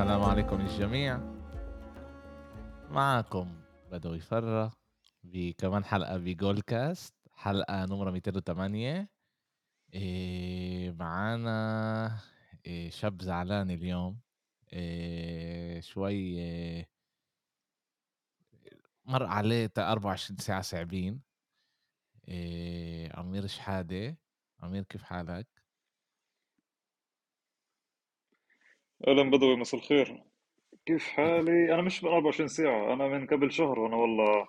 [0.00, 1.18] السلام عليكم الجميع.
[2.90, 4.72] معكم بدوي فرة
[5.24, 9.08] بكمان حلقة بجول كاست حلقة نمرة 208
[9.94, 12.18] إيه معانا
[12.66, 14.20] إيه شاب زعلان اليوم.
[14.72, 16.88] إيه شوي إيه
[19.04, 21.22] مر عليه تا 24 ساعة صعبين.
[22.28, 24.18] إيه عمير شحادة.
[24.60, 25.59] عمير كيف حالك؟
[29.08, 30.22] أهلا بدوي مساء الخير.
[30.86, 34.48] كيف حالي؟ أنا مش من 24 ساعة أنا من قبل شهر وأنا والله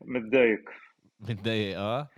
[0.00, 0.60] متضايق.
[1.20, 2.08] متضايق آه.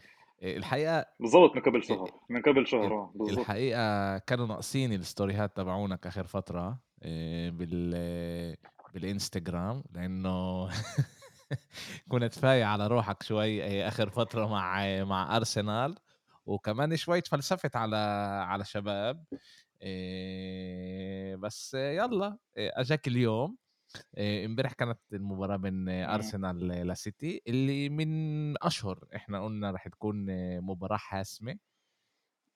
[0.42, 3.38] إيه، الحقيقة بالضبط من قبل إيه، شهر من قبل شهر آه بالضبط.
[3.38, 8.56] الحقيقة كانوا ناقصين الستوريهات تبعونك آخر فترة إيه، بال
[8.94, 10.68] بالإنستغرام لأنه
[12.10, 15.94] كنت فايق على روحك شوي إيه، آخر فترة مع مع أرسنال
[16.46, 17.96] وكمان شوي تفلسفت على
[18.48, 19.24] على شباب.
[21.36, 23.58] بس يلا إيه، أجاك اليوم
[24.18, 26.04] إيه، امبارح كانت المباراة بين مم.
[26.04, 30.26] أرسنال لسيتي اللي من أشهر إحنا قلنا رح تكون
[30.60, 31.58] مباراة حاسمة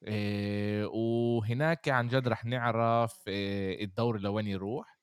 [0.05, 4.99] آآ وهناك عن جد رح نعرف الدوري لوين يروح.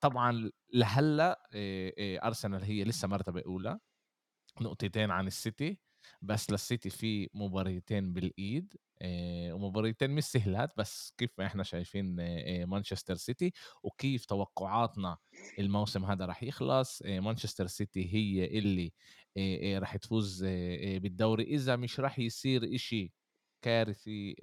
[0.00, 0.50] طبعًا
[1.54, 3.78] آآ أرسنال هي لسه مرتبة أولى،
[4.62, 5.80] نقطتين عن السيتي،
[6.22, 12.16] بس للسيتي في مباريتين بالإيد آآ ومباريتين مش سهلات، بس كيف ما إحنا شايفين
[12.64, 15.16] مانشستر سيتي وكيف توقعاتنا
[15.58, 18.92] الموسم هذا رح يخلص، مانشستر سيتي هي اللي
[19.78, 23.12] رح تفوز بالدوري إذا مش رح يصير إشي
[23.62, 24.36] كارثي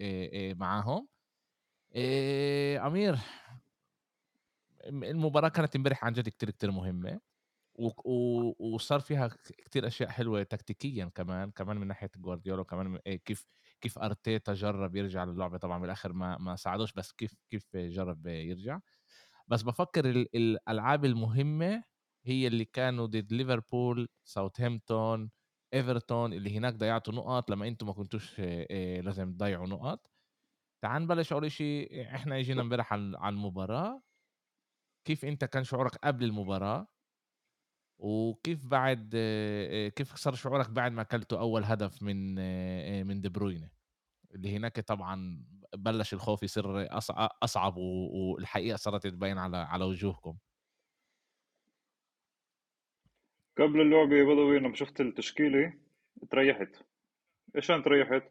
[0.57, 1.07] معاهم.
[4.89, 7.32] م المباراة كانت امبارح عن جد كتير، كتير مهمة.
[7.75, 13.45] وصار فيها كتير أشياء حلوة تكتيكيًا كمان، كمان من ناحية جوارديولا وكمان م آآ كيف
[13.81, 18.79] كيف أرتيتا جرّب يرجع للعبة طبعًا بالآخر ما ما ساعدوش بس كيف كيف جرّب يرجع،
[19.47, 21.83] بس بافكّر ال الألعاب المهمة
[22.25, 25.31] هي اللي كانوا ضد ليفربول، ساوثهامبتون،
[25.73, 30.07] إيفرتون اللي هناك ضيعتوا نُقط لمّا أنتم ما كنتوش آآ لازم تضيعوا نُقط.
[30.83, 34.03] تعال نبلش أول إشي إحنا إجينا امبارح على المباراة،
[35.07, 36.87] كيف أنت كان شعورك قبل المباراة؟
[38.03, 43.29] وكيف بعد آآ كيف صار شعورك بعد ما أكلتوا أول هدف من آآ من دي
[43.29, 43.71] بروينة؟
[44.35, 45.45] اللي هناك طبعًا
[45.77, 47.81] بلّش الخوف يصير أصع أصعب و
[48.33, 50.37] والحقيقة صارت تبين على على وجوهكم.
[53.57, 55.73] قبل اللعبة يا بدوي لما شفت التشكيلة
[56.31, 56.69] تريحت
[57.55, 58.23] إيش يعني تريحت؟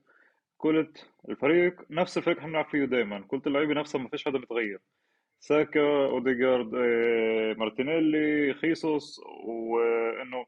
[0.61, 4.81] قلت الفريق نفس الفريق إحنا بنلعب فيه دائما قلت اللعيبة نفسها ما فيش حدا متغير
[5.45, 6.75] ساكا اوديجارد
[7.59, 10.47] مارتينيلي خيسوس وإنه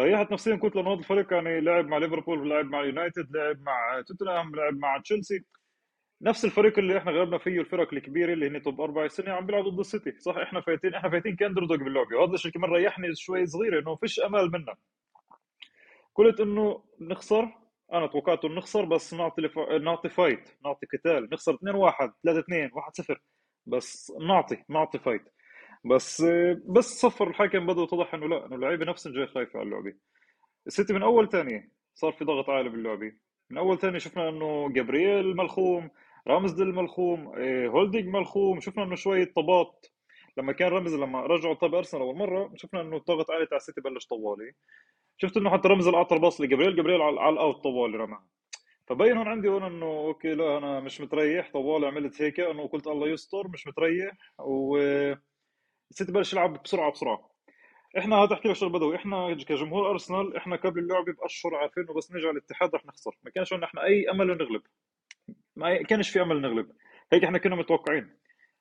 [0.00, 0.56] ريحت نفسيا.
[0.56, 4.74] قلت لأنه هذا الفريق يعني لعب مع ليفربول لعب مع يونايتد لعب مع توتنهام لعب
[4.74, 5.44] مع تشيلسي.
[6.22, 9.70] نفس الفريق اللي إحنا غلبنا فيه الفرق الكبيرة اللي هن top أربع سنين عم بيلعبوا
[9.70, 10.18] ضد السيتي.
[10.20, 13.96] صح إحنا فايتين إحنا فايتين ك underdog باللعبه وهذا الشيء كمان ريحني شوي صغيره إنه
[13.96, 14.74] فيش أمل منا.
[16.14, 17.48] قلت إنه نخسر
[17.92, 19.58] أنا توقعت انه نخسر بس نعطي لف...
[19.58, 21.28] نعطي fight نعطي قتال.
[21.32, 23.20] نخسر 2 1 3 2 1 0
[23.66, 25.22] بس نعطي نعطي fight
[25.84, 26.22] بس
[26.68, 29.92] بس صفر الحكم بدأ يتضح إنه لا إنه اللعيبة نفسهم جاي خايفة على اللعبة.
[30.66, 33.12] السيتي من أول ثانية صار في ضغط عالي باللعبة.
[33.50, 35.90] من أول ثانية شفنا إنه جابرييل ملخوم
[36.28, 39.86] رامزديل ملخوم إيه، هولدينج ملخوم شفنا إنه شوية طبات.
[40.36, 43.80] لما كان رمز لما رجعوا طب أرسنال أول مرة شفنا إنه الضغط عالي تاع السيتي
[43.80, 44.52] بلش طوالي.
[45.18, 48.26] شفت إنه حتى رمز اعطى الباص لجابرييل جابرييل على على ال out طوالي رماها
[48.86, 51.50] فبين هون عندي هون إنه okay لا أنا مش متريح.
[51.52, 54.12] طوالي عملت هيك إنه قلت الله يستر مش متريح.
[54.38, 54.76] و
[55.90, 57.30] السيتي بلش يلعب بسرعة بسرعة.
[57.98, 58.96] إحنا هذا أحكي لك شغله بدوي.
[58.96, 63.16] إحنا كجمهور أرسنال إحنا قبل اللعبه بأشهر عارفين إنه بس نرجع الاتحاد رح نخسر.
[63.22, 64.62] ما كانش عندنا إحنا أي أمل نغلب.
[65.56, 66.72] ما كانش في أمل نغلب.
[67.12, 68.16] هيك إحنا كنا متوقعين.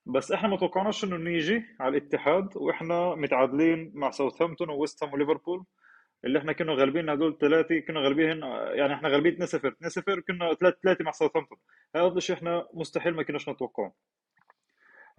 [0.06, 5.66] بس إحنا ما توقعناش إنه نيجي على الاتحاد وإحنا متعادلين مع ساوثهامبتون وويست هام وليفربول.
[6.26, 8.40] اللي إحنا كنا غالبين هدول ثلاثة كنا غالبين
[8.74, 11.58] يعني إحنا غالبين 2 0 2 0 كنا 3 3 مع ساوثهامبتون
[11.96, 13.94] هذا الشيء إحنا مستحيل ما كناش نتوقعه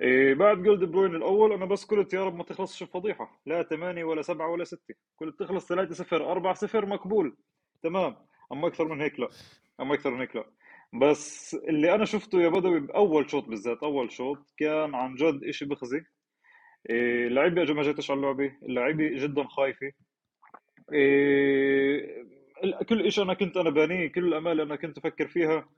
[0.01, 3.62] إيه بعد جول دي بروين الأول أنا بس قلت يا رب ما تخلصش الفضيحه لا
[3.62, 7.37] 8 ولا 7 ولا 6 قلت تخلص 3 0 4 0 مقبول.
[7.83, 8.17] تمام.
[8.53, 9.29] أما أكثر من هيك لا.
[9.81, 10.45] أما أكثر من هيك لا.
[10.93, 15.65] بس اللي أنا شفته يا بدوي بأول شوط بالذات أول شوط كان عن جد إشي
[15.65, 16.05] بخزي.
[16.91, 19.93] إيه اللعيبه ما جاتش على اللعبة اللعيبه جدا خايفة.
[22.89, 25.69] كل شيء أنا كنت أنا بانيه كل الأمال أنا كنت أفكر فيها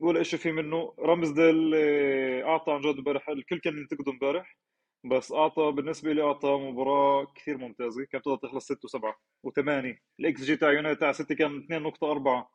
[0.00, 0.94] ولا شيء في منه.
[0.98, 4.58] رامزديل آه، أعطى عن جد امبارح الكل كان ينتقده امبارح
[5.04, 8.04] بس أعطى بالنسبة لي أعطى مباراة كثير ممتازة.
[8.04, 9.02] كانت تقدر تخلص 6 و7
[9.46, 12.46] و8 الاكس جي تاع يونايتد تاع سيتي كان 2.4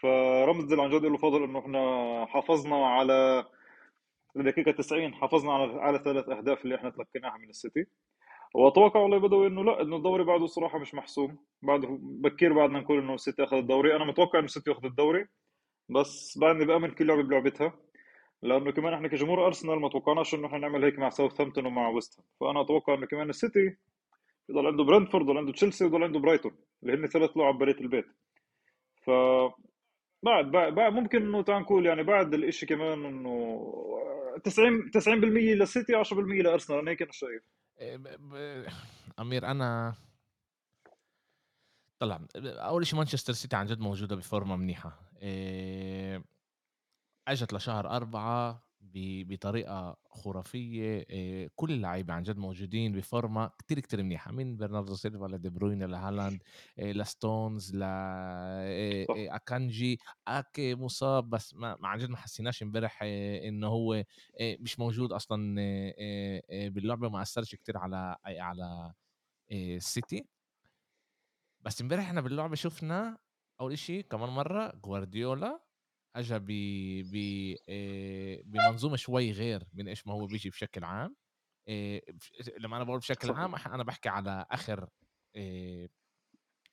[0.00, 3.44] فرامزديل عن جد له فضل إنه إحنا حافظنا على
[4.36, 7.86] لدقيقة 90 حافظنا على على ثلاث أهداف اللي إحنا تلقيناها من السيتي.
[8.54, 11.38] وأتوقع والله بدوي إنه لا إنه الدوري بعده الصراحة مش محسوم.
[11.62, 13.96] بعده بكير بعدنا نقول إنه السيتي أخذ الدوري.
[13.96, 15.26] أنا متوقع إنه السيتي يأخذ الدوري
[15.88, 17.72] بس بعدني بآمن كل لعبة بلعبتها.
[18.42, 22.18] لأنه كمان إحنا كجمهور أرسنال ما توقعناش إنه إحنا نعمل هيك مع ساوثهامبتون ومع ويست
[22.18, 23.76] هام فأنا أتوقع إنه كمان السيتي
[24.48, 26.52] يضل عنده برنتفورد وضل عنده تشيلسي وضل عنده برايتون
[26.82, 28.06] اللي هن ثلاث لعب برات البيت.
[29.06, 29.10] ف
[30.22, 33.62] بعد بعد, بعد ممكن إنه تعال نقول يعني بعد الإشي كمان إنه
[34.44, 35.08] 90 90%
[35.54, 36.78] للسيتي 10% لأرسنال.
[36.78, 37.42] أنا هيك أنا شايف.
[39.20, 39.94] أمير أنا
[41.98, 44.98] طلع أول شيء مانشستر سيتي عن جد موجودة بفورمة منيحة.
[45.16, 46.24] إيه،
[47.28, 54.02] إجت لشهر أربعة ب- بطريقة خرافية إيه، كل اللعيبة عن جد موجودين بفورمة كتير كتير
[54.02, 56.42] منيحة من برناردو سيلفا لدي بروين لهالاند
[56.78, 57.82] لستونز ل
[59.10, 59.98] أكانجي
[60.28, 64.04] أكي مصاب بس ما عن جد ما حسيناش امبارح إنه هو
[64.42, 65.56] مش موجود أصلا
[66.68, 68.92] باللعبة ما أثرش كتير على على
[69.52, 70.28] السيتي
[71.60, 73.18] بس امبارح إحنا باللعبة شفنا
[73.60, 75.60] أول إشي كمان مرة جوارديولا
[76.16, 76.46] اجى ب
[77.12, 77.16] ب
[77.68, 81.16] آآ بمنظومة شوي غير من إيش ما هو بييجي بشكل عام.
[81.68, 84.90] بش لمّا أنا باقول بشكل عام أح أنا باحكي على آخر
[85.36, 85.88] آآ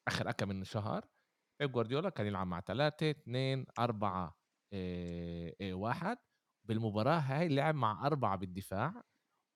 [0.10, 1.06] آخر أكم من شهر.
[1.62, 4.38] بيب جوارديولا كان يلعب مع 3 2 4
[4.74, 6.18] آآ آآ 1
[6.66, 9.04] بالمباراة هاي لعب مع 4 بالدفاع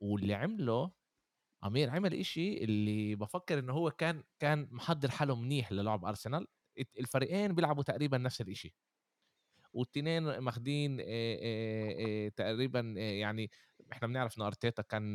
[0.04, 0.94] واللي عمله
[1.66, 6.48] أمير عمل إشي اللي بافكر إنه هو كان كان محضّر حاله منيح للعب أرسنال.
[7.00, 8.76] الفريقين بيلعبوا تقريبًا نفس الإشي.
[9.74, 10.98] والتنين ماخدين
[12.36, 13.50] تقريبًا يعني
[13.94, 15.14] إحنا بنعرف إنه أرتيتا كان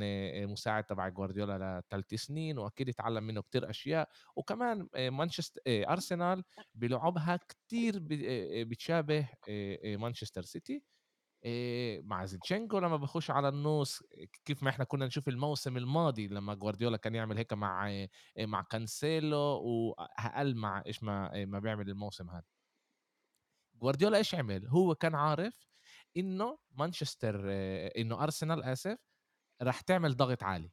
[0.50, 6.42] مساعد تبع جوارديولا ل3 سنين، وأكيد اتعلم منه كتير أشياء، وكمان آآ مانشست آآ أرسنال
[6.74, 7.92] بلعبها كتير
[8.64, 9.28] بتشابه
[9.84, 10.82] مانشستر سيتي
[12.04, 14.02] مع زينشينكو لمّا بيخش على النُص
[14.44, 18.06] كيف ما إحنا كنا نشوف الموسم الماضي لمّا جوارديولا كان يعمل هيك مع
[18.40, 22.57] مع كانسيلو وأقل مع إيش ما ما بيعمل الموسم هذا.
[23.80, 25.68] جوارديولا إيش عمل؟ هو كان عارف
[26.16, 27.40] إنه مانشستر
[27.98, 28.98] إنه أرسنال آسف
[29.62, 30.70] راح تعمل ضغط عالي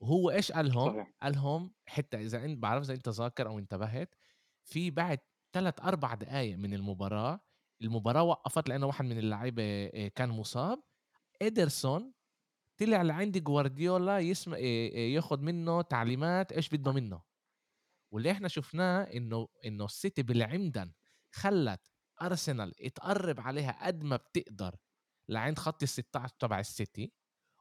[0.00, 4.14] وهو إيش قال لهم؟ قال لهم حتى إذا أنت بعرف إذا أنت ذاكر أو انتبهت
[4.64, 5.18] في بعد
[5.52, 7.40] 3 4 دقايق من المباراة
[7.82, 9.62] المباراة وقفت لأنه واحد من اللعيبة
[9.94, 10.82] آه، كان مصاب
[11.42, 12.12] إيدرسون
[12.78, 17.22] طلع لعند جوارديولا يسمع آه، آه، ياخد منه تعليمات إيش بده منه
[18.10, 20.92] واللي إحنا شُفناه إنه إنه السيتي بالعمدن
[21.34, 21.80] خلّت
[22.22, 24.76] أرسنال تقرّب عليها قد ما بتقدر
[25.28, 27.12] لعند خط ال16 تبع السيتي،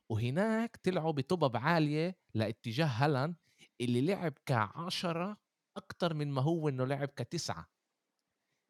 [0.10, 3.36] وهناك طلعوا بطُبَب عالية لاتجاه هالاند
[3.82, 5.38] اللي لعب ك10
[5.78, 7.66] أكتر من ما هو إنه لعب ك9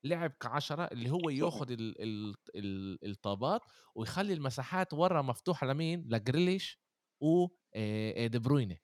[0.03, 1.29] لعب ك10 اللي هو
[1.71, 3.61] ال ال ال الطابات
[3.95, 6.79] ويخلّي المساحات ورا مفتوحة لمين؟ لجريليش
[7.21, 7.47] و
[8.27, 8.77] دي بروينة.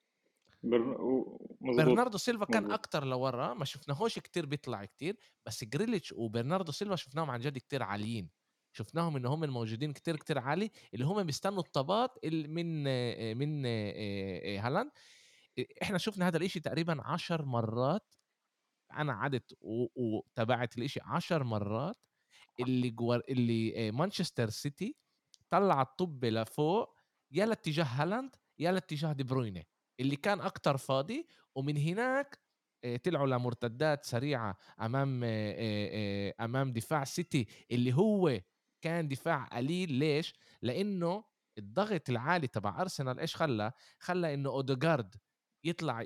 [1.60, 5.16] مزبوط برناردو سيلفا كان مزبوط أكتر لورا ما شفناهوش كتير بيطلع كتير
[5.46, 8.30] بس جريليتش وبرناردو سيلفا شفناهم عن جد كتير عاليين.
[8.72, 12.84] شفناهم إن هم الموجودين كتير كتير عالي اللي هم بيستنوا الطابات ال- من
[13.36, 13.66] من
[14.58, 14.90] هالاند.
[15.82, 18.14] إحنا شفنا هذا الإشي تقريبا عشر مرات
[18.92, 19.56] أنا عدت
[19.96, 21.96] وتابعت الإشي عشر مرات
[22.60, 24.96] اللي جوار اللي مانشستر سيتي
[25.50, 29.62] طلع الطابة لفوق يا لاتجاه هالاند يا لاتجاه دي بروينة.
[30.00, 32.44] اللي كان أكتر فاضي ومن هناك
[32.84, 38.40] آه، طلعوا لمرتدات سريعة أمام آه، آه، أمام دفاع سيتي اللي هو
[38.82, 41.24] كان دفاع قليل ليش؟ لأنه
[41.58, 45.14] الضغط العالي تبع أرسنال إيش خلى؟ خلى إنه أوديجارد
[45.64, 46.04] يطلع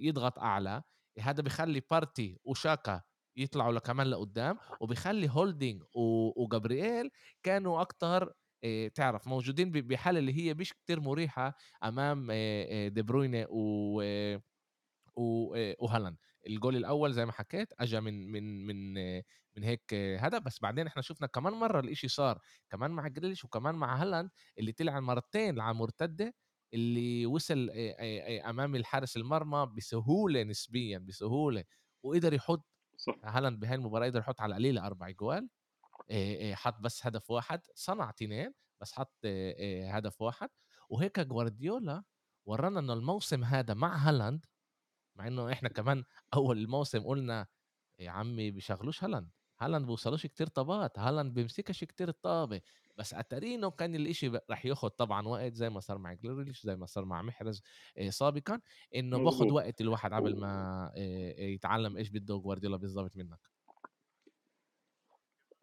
[0.00, 0.82] يضغط أعلى
[1.20, 3.02] هذا بيخلي بارتي وشاكا
[3.36, 5.82] يطلعوا لكمان لقدام وبيخلي هولدينج
[6.36, 7.10] وجابرييل
[7.42, 8.34] كانوا أكتر آآ
[8.94, 11.00] تعرف موجودين ب بحالة اللي هي مش كتير
[12.30, 14.02] آآ آآ دي بروينة و
[15.78, 16.16] وهالاند.
[16.46, 18.94] الجول الأول زي ما حكيت أجا من من من
[19.56, 22.38] من هيك هدف، بس بعدين إحنا شُفنا كمان مرّة الإشي صار
[22.70, 26.34] كمان مع جريليش وكمان مع هالاند اللي طلع مرتين على مرتدة
[26.74, 27.70] اللي وصل
[28.50, 31.64] أمام الحارس المرمى بسهولة نسبيًا، بسهولة
[32.04, 32.66] وقدر يحُط
[33.24, 35.48] هالاند بهاي المباراة قدر يحُط على القليلة 4 جوال.
[36.54, 39.14] حَط بس هدف واحد، صنع 2 بس حَط
[39.90, 40.48] هدف واحد،
[40.88, 42.04] وهيك جوارديولا
[42.46, 44.46] ورانا إنه الموسم هذا مع هالاند
[45.16, 47.46] مع إنه إحنا كمان أول الموسم قُلنا
[48.00, 49.30] يا عمي بيشغلوش هالاند،
[49.60, 52.62] هالاند بيوصلوش كتير طابات، هالاند بيمسكش كتير الطابة،
[52.96, 56.76] بس أتارينه كان الإشي ب راح ياخد طبعًا وقت زي ما صار مع جريليش، زي
[56.76, 57.62] ما صار مع محرز
[58.10, 58.60] سابقًا،
[59.10, 60.40] بياخد مزبوط وقت الواحد عبل و...
[60.40, 60.92] ما
[61.38, 63.53] يتعلم إيش بده جوارديولا بالضبط منّك.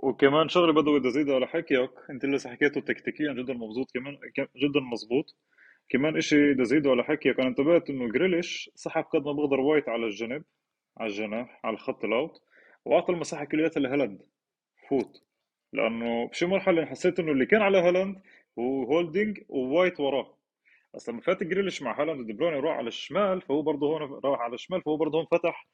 [0.04, 4.18] وكمان شغله بدوي بدي ازيدها على حكيك أنت لسه حكيته تكتيكيا جدا مظبوط كمان
[4.58, 5.26] جدا مظبوط.
[5.90, 9.90] كمان إشي بدي ازيده على حكيك أنا انتبهت إنه جريليش سحب قد ما بقدر وايت
[9.90, 10.44] على الجنب
[10.98, 12.42] على الجناح على الخط ال out
[12.86, 14.22] واعطى المساحه كلياتها لهالاند
[14.90, 15.24] فوت.
[15.74, 18.22] لأنه بشي مرحلة حسيت إنه اللي كان على هالاند
[18.60, 20.38] هو هولدنج ووايت وراه.
[20.94, 24.56] بس لما فات جريليش مع هالاند ودي يروح على الشمال فهو برضه هون راح على
[24.56, 25.68] الشمال فهو برضه هون فتح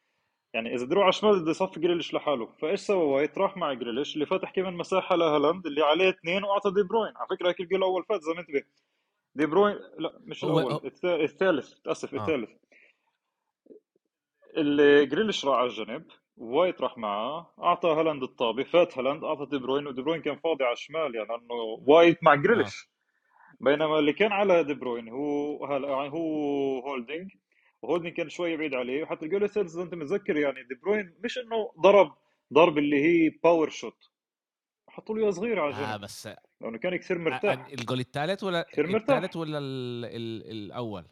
[0.54, 3.74] يعني إذا بده يروح على الشمال بده يصفي جريليش لحاله فإيش سوى؟ وايت راح مع
[3.74, 7.14] جريليش اللي فتح كمان مساحة لهالاند اللي عليه اثنين وأعطى دي بروين.
[7.18, 8.64] على فكرة هيك الجول الأول فات زي ما انتبه
[9.36, 12.18] دي بروين لا مش الأول الثالث اسف آه.
[12.22, 12.50] الثالث.
[14.58, 16.06] اللي جريليش راح على الجنب
[16.38, 20.64] وايت راح معاه أعطى هالاند الطابة فات هالاند أعطى دي بروين ودي بروين كان فاضي
[20.64, 21.54] على الشمال يعني إنه
[21.88, 22.36] وايت مع آه.
[22.36, 22.90] جريليش
[23.60, 27.32] بينما اللي كان على دي بروين هو يعني هو هولدنج
[27.82, 31.38] وهولدنج كان شوي بعيد عليه وحتى الجول الثالث اذا أنت متذكر يعني دي بروين مش
[31.38, 32.16] إنه ضرب
[32.54, 34.12] ضرب اللي هي power shot
[34.90, 36.30] حطوا له صغير على آه جنب بس
[36.62, 37.68] لأنه كان كثير آه، مرتاح.
[37.68, 39.16] الجول الثالث ولا كثير مرتاح.
[39.18, 40.06] الثالث ولا ال...
[40.06, 40.52] ال...
[40.52, 41.06] الأول؟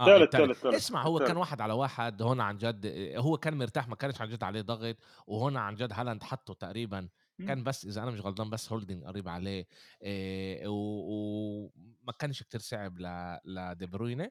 [0.00, 3.36] آه ثالث الثالث ثالث اسمع هو كان الثالث واحد على واحد هون عن جد هو
[3.36, 4.96] كان مرتاح ما كانش عن جد عليه ضغط
[5.26, 7.08] وهون عن جد هالاند حطه تقريبا.
[7.38, 9.66] كان بس إذا أنا مش غلطان بس هولدنج قريب عليه.
[10.02, 12.98] إيه وما كانش كتير صعب
[13.44, 14.30] لدي بروينة.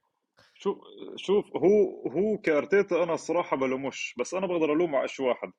[0.63, 0.77] شوف
[1.15, 5.51] شوف هو هو كأرتيتا أنا الصراحة بلومش بس أنا بقدر الومه على شيء واحد.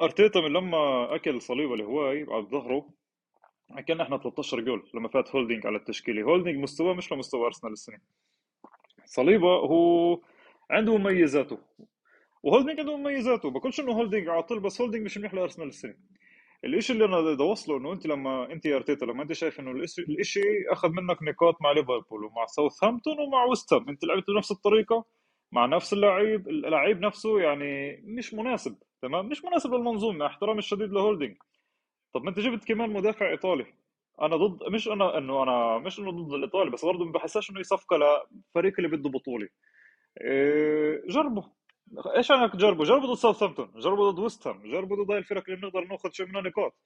[0.00, 2.90] أرتيتا من لما أكل صليبا الهواي على ظهره
[3.86, 6.22] أكلنا إحنا 13 جول لما فات هولدنج على التشكيلة.
[6.22, 7.98] هولدنج مستواه مش لمستوى أرسنال السنة.
[9.04, 10.20] صليبا هو
[10.70, 11.58] عنده مميزاته
[12.42, 13.50] وهولدنج عنده مميزاته.
[13.50, 15.96] بقولش إنه هولدنج عاطل بس هولدنج مش منيح لأرسنال السنة.
[16.64, 19.70] الإشي اللي أنا بدي أوصله إنه أنت لما أنت يا أرتيتا لما أنت شايف إنه
[19.70, 23.88] الاشي, أخذ منك نقاط مع ليفربول ومع ساوثهامبتون ومع ويست هام.
[23.88, 25.04] أنت لعبت بنفس الطريقة
[25.52, 31.36] مع نفس اللعيب اللعيب نفسه يعني مش مناسب تمام؟ مش مناسب للمنظومة احترامي الشديد لهولدنج
[32.14, 33.66] طب ما أنت جبت كمان مدافع إيطالي.
[34.22, 37.58] أنا ضد مش أنا إنه أنا مش إنه ضد الإيطالي بس برضه ما بحسهاش إنه
[37.58, 39.48] هي صفقه لفريق اللي بده بطولة.
[40.20, 41.42] إيه جربوا
[42.16, 45.60] إيش أنا جربوا جربوا ضد ساوثهامبتون جربوا ضد ويست هام جربوا ضد هاي الفرق اللي
[45.60, 46.76] بنقدر نأخذ شيء منها نقاط.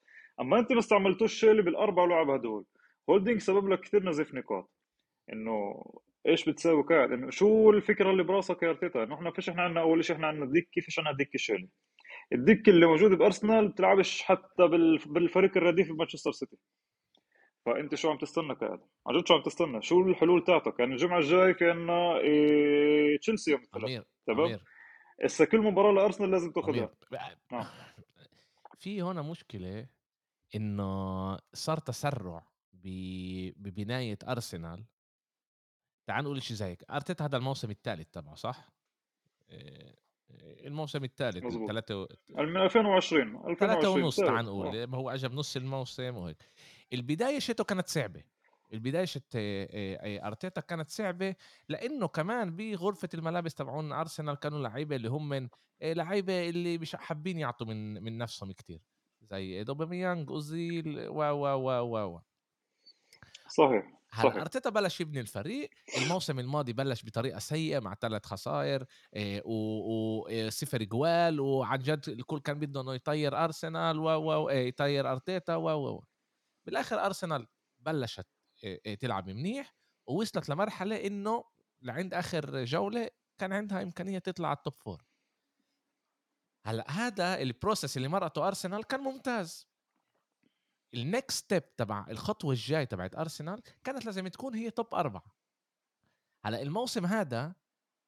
[0.41, 2.65] أما أنت ما استعملتوش شيء اللي بالأربع لعب هدول.
[3.11, 4.71] هولدنج سبب لك كثير نزيف نقاط.
[5.33, 5.85] إنه
[6.29, 9.81] إيش بتساوي قاعد إنه شو الفكرة اللي براسك يا أرتيتا؟ إنه إحنا فيش إحنا عندنا
[9.81, 11.69] أول شيء إحنا عندنا دكة فيش عندنا دكة شيلي
[12.33, 16.57] الدكة اللي موجودة بأرسنال بتلعبش حتى بال- بالفريق الرديف بمانشستر سيتي.
[17.67, 21.19] فأنت شو عم تستنى قاعد عن جد شو عم تستنى؟ شو الحلول تاعتك؟ يعني الجمعة
[21.19, 23.85] الجاي في عندنا إيه تشيلسي يوم الثلاث.
[24.27, 24.49] تمام؟
[25.25, 26.91] هسه كل مباراة لأرسنال لازم تاخذها
[27.53, 27.67] نعم
[28.79, 29.87] في هنا مشكلة
[30.55, 34.85] إنه صار تسرع ببناية أرسنال.
[36.07, 38.69] تعال نقول شيء زي هيك أرتيتا هذا الموسم الثالث تبعه صح؟
[39.51, 40.03] إيه،
[40.67, 46.17] الموسم الثالث الثلاثة من 2020 ثلاثة 2020 ونص تعال نقول ما هو اجى بنص الموسم
[46.17, 46.51] وهيك.
[46.93, 48.23] البداية شتو كانت صعبة.
[48.73, 49.25] البداية شت
[50.25, 51.35] أرتيتا كانت صعبة
[51.69, 55.49] لأنه كمان بغرفة الملابس تبعون أرسنال كانوا لعيبة اللي هم من
[55.83, 58.81] لعيبة اللي مش حابين يعطوا من من نفسهم كتير
[59.23, 62.21] زي دوباميانج أوزيل و و و و و
[63.49, 68.85] صحيح هلا أرتيتا بلش يبني الفريق الموسم الماضي بلش بطريقة سيئة مع ثلاث خسائر
[69.45, 75.69] وصفر جوال وعن جد الكل كان بده إنه يطير أرسنال و و يطير أرتيتا و
[75.71, 76.05] و.
[76.67, 77.47] بالآخر أرسنال
[77.81, 78.27] بلشت
[79.01, 79.75] تلعب منيح
[80.07, 81.45] ووصلت لمرحلة إنه
[81.83, 85.05] لعند آخر جولة كان عندها إمكانية تطلع على ال top four
[86.65, 89.69] هلأ هذا ال process اللي مرته ارسنال كان ممتاز.
[90.95, 95.37] ال next step تبع الخطوة الجاي تبعت ارسنال كانت لازم تكون هي توب أربعة.
[96.45, 97.55] هلأ الموسم هذا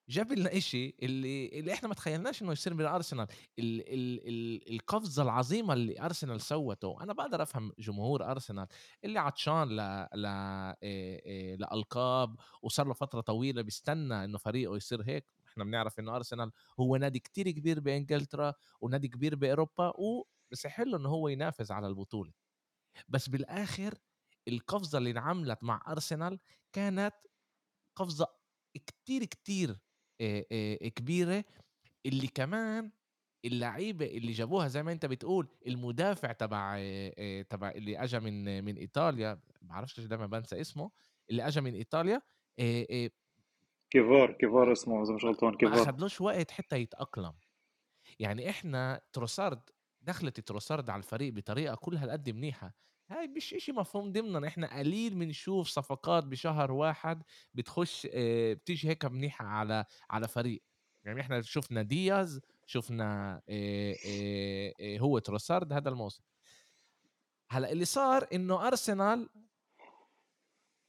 [0.09, 3.27] جاب لنا إشي اللي اللي إحنا ما تخيلناش إنه يصير من ارسنال
[3.59, 7.03] ال ال ال القفزة العظيمة اللي ارسنال سوته.
[7.03, 8.67] أنا بقدر أفهم جمهور ارسنال
[9.05, 15.03] اللي عطشان ل ل إيه إيه لألقاب وصار له فترة طويلة بيستنى إنه فريقه يصير
[15.03, 15.27] هيك.
[15.49, 21.09] إحنا بنعرف إنه ارسنال هو نادي كتير كبير بإنجلترا ونادي كبير بأوروبا وبصح له إنه
[21.09, 22.33] هو ينافس على البطولة.
[23.09, 23.95] بس بالآخر
[24.49, 26.39] القفزة اللي انعملت مع ارسنال
[26.73, 27.15] كانت
[27.97, 28.27] قفزة
[28.87, 29.84] كتير كتير آه، آه،
[30.97, 31.45] كبيرة
[32.07, 32.91] اللي كمان
[33.45, 36.77] اللعيبة اللي جابوها زي ما أنت بتقول المدافع تبع
[37.51, 40.91] تبع اللي اجى من من إيطاليا بعرفش ليش دايما بنسى اسمه
[41.31, 42.23] اللي اجى من إيطاليا
[43.91, 45.83] كيفار كيفار اسمه إذا مش غلطان ما كيفار.
[45.83, 47.35] اخذلوش وقت حتى يتأقلم.
[48.19, 49.61] يعني إحنا تروسارد
[50.03, 52.75] دخلت تروسارد على الفريق بطريقة كل هالقد منيحة.
[53.11, 54.49] هاي مش إشي مفهوم ضمنا.
[54.49, 57.23] إحنا قليل بنشوف صفقات بشهر واحد
[57.55, 60.63] بتخش آه، بتيجي هيك منيحة على على فريق.
[61.05, 63.97] يعني إحنا شفنا دياز شفنا إيه
[64.81, 66.23] إيه هو تروسارد هذا الموسم.
[67.51, 69.29] هلأ اللي صار إنه أرسنال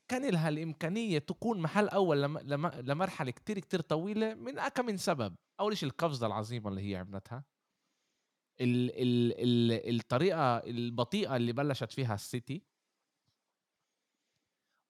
[0.07, 2.38] كان لها الإمكانية تكون محل أول لم...
[2.38, 2.67] لم...
[2.67, 4.34] لمرحلة كتير كتير طويلة.
[4.34, 7.43] من اكم من سبب؟ أول شيء القفزة العظيمة اللي هي عملتها.
[8.62, 8.91] ال...
[9.01, 9.33] ال...
[9.39, 9.95] ال...
[9.95, 12.63] الطريقة البطيئة اللي بلشت فيها السيتي.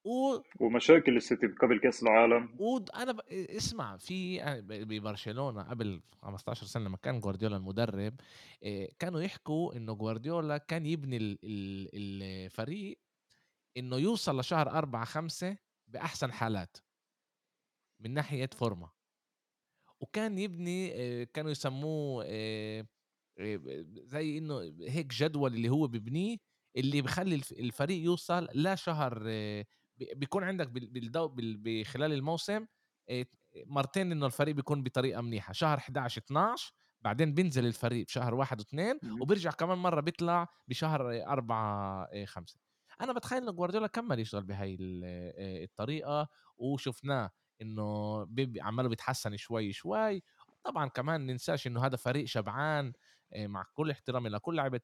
[0.06, 0.42] و...
[0.60, 2.56] ومشاكل السيتي قبل كأس العالم.
[2.60, 3.20] وأنا ب...
[3.30, 8.22] اسمع في ببرشلونة قبل 15 سنة لما كان جوارديولا المدرب
[9.00, 13.00] كانوا يحكوا إنه جوارديولا كان يبني الفريق
[13.78, 15.58] إنه يوصل لشهر أربعة خمسة
[15.88, 16.78] بأحسن حالات.
[18.00, 18.92] من ناحية فورمة.
[20.00, 20.90] وكان يبني
[21.26, 22.26] كانوا يسموه
[24.04, 26.38] زي إنه هيك جدول اللي هو ببنيه
[26.78, 29.24] اللي بخلي الفريق يوصل لشهر
[29.98, 32.66] بيكون عندك بالدو بخلال الموسم
[33.56, 39.00] مرتين إنه الفريق بيكون بطريقة منيحة شهر 11 12 بعدين بينزل الفريق بشهر واحد واثنين
[39.22, 42.60] وبيرجع كمان مرة بيطلع بشهر أربعة خمسة.
[43.02, 44.78] أنا بتخيل إنه جوارديولا كمل يشتغل بهاي
[45.64, 46.28] الطريقة
[46.58, 48.20] وشفناه إنه
[48.62, 50.24] عماله بيتحسن شوي شوي.
[50.64, 52.94] طبعا كمان ننساش إنه هذا فريق شبعان
[53.38, 54.82] مع كل احترامي لكل لعبه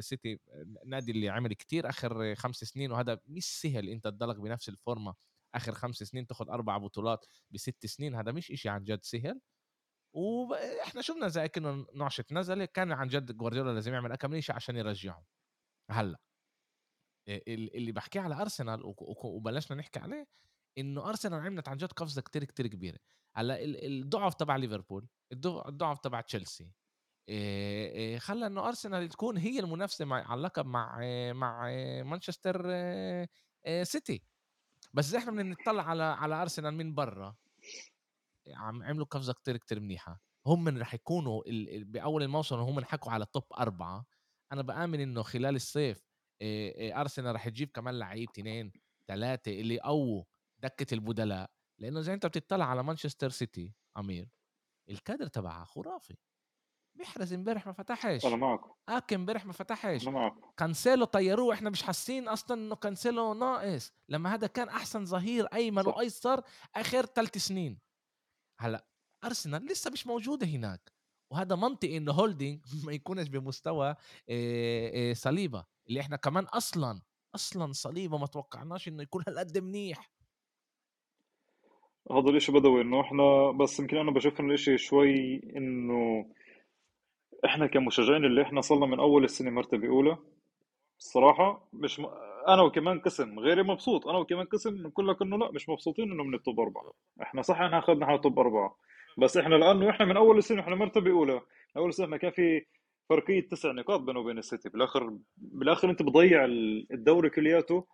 [0.00, 0.40] سيتي
[0.86, 5.14] نادي اللي عمل كتير آخر خمس سنين وهذا مش سهل إنت تضلك بنفس الفورمة
[5.54, 9.40] آخر خمس سنين تاخذ أربع بطولات بست سنين هذا مش إشي عن جد سهل.
[10.12, 14.76] وإحنا شفنا زي كانه نعشة نزلة كان عن جد جوارديولا لازم يعمل أكمل شيء عشان
[14.76, 15.24] يرجعهم.
[15.90, 16.18] هلأ
[17.28, 20.26] اللي بحكيه على أرسنال وبلشنا نحكي عليه
[20.78, 22.98] إنه أرسنال عملت عن جد قفزة كتير كتير كبيرة.
[23.34, 26.70] هلأ الضعف تبع ليفربول الضعف تبع تشيلسي
[28.18, 30.98] خلى إنه أرسنال تكون هي المنافسة مع على اللقب مع
[31.32, 31.70] مع
[32.02, 32.62] مانشستر
[33.82, 34.22] سيتي.
[34.94, 37.36] بس إحنا بدنا نطلع على على أرسنال من برا.
[38.48, 40.20] عم عملوا قفزه كتير كتير منيحة.
[40.46, 41.42] هم من رح يكونوا
[41.82, 44.06] بأول الموسم هم حكوا على توب أربعة.
[44.52, 46.06] أنا بآمن إنه خلال الصيف
[46.42, 48.72] أرسنال رح تجيب كمان لعيب اثنين
[49.08, 50.24] ثلاثة اللي يقووا
[50.58, 51.50] دكة البدلاء.
[51.78, 54.28] لأنه زي أنت بتطلع على مانشستر سيتي أمير
[54.90, 56.16] الكادر تبعها خرافي.
[57.00, 61.70] محرز امبارح ما فتحش أنا معك أوكي امبارح ما فتحش أنا معك كانسيلو طيروه إحنا
[61.70, 63.92] مش حاسين أصلا إنه كانسيلو ناقص.
[64.08, 66.42] لما هذا كان أحسن ظهير أيمن وأيسر
[66.74, 67.78] آخر ثلاث سنين.
[68.60, 68.86] هلأ
[69.24, 70.92] أرسنال لسه مش موجودة هناك.
[71.32, 73.94] وهذا منطقي إنه هولدينج ما يكونش بمستوى
[75.12, 75.64] صليبة.
[75.88, 77.02] اللي إحنا كمان أصلا
[77.34, 80.10] أصلا صليبة ما توقعناش إنه يكون هالقد منيح.
[82.10, 86.26] هذا الإشي بدوي إنه إحنا بس يمكن أنا بشوف إنه الإشي شوي إنه
[87.46, 90.16] إحنا كمشجعين اللي إحنا صلنا من أول السنة مرتبة اولى
[90.98, 92.06] الصراحه مش م...
[92.48, 94.08] أنا وكمان قسم غيري مبسوط.
[94.08, 96.92] أنا وكمان قسم نقول لك إنه لا مش مبسوطين إنه من التوب أربعة.
[97.22, 98.76] إحنا صح إحنا أخذنا توب أربعة.
[99.18, 101.40] بس إحنا لأنه إحنا من أول السنة إحنا مرتبة أولى.
[101.76, 102.66] أول سنه كان في
[103.08, 104.68] فرقية تسع نقاط بينه وبين السيتي.
[104.68, 107.86] بالآخر بالآخر أنت بضيع الدوري كلياته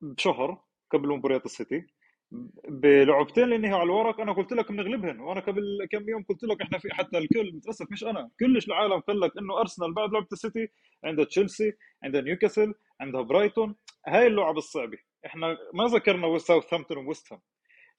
[0.00, 0.58] بشهر
[0.90, 1.86] قبل مباريات السيتي.
[2.68, 6.62] بلعبتين اللي هي على الورق أنا قلت لك بنغلبهن وأنا قبل كم يوم قلت لك
[6.62, 10.26] إحنا في حتى الكل متأسف مش أنا كلش العالم قال لك إنه أرسنال بعد لعبة
[10.32, 10.68] السيتي
[11.04, 11.72] عندها تشيلسي
[12.04, 14.98] عندها نيوكاسل عندها برايتون هاي اللعب الصعبة.
[15.26, 17.38] إحنا ما ذكرنا ساوثهامبتون وويست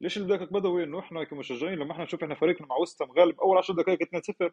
[0.01, 3.01] ليش اللي بدك بدوي؟ إنه إحنا كمشجعين لما إحنا نشوف إحنا فريقنا مع ويست هام
[3.17, 3.99] غالب أول 10 دقائق
[4.47, 4.51] 2-0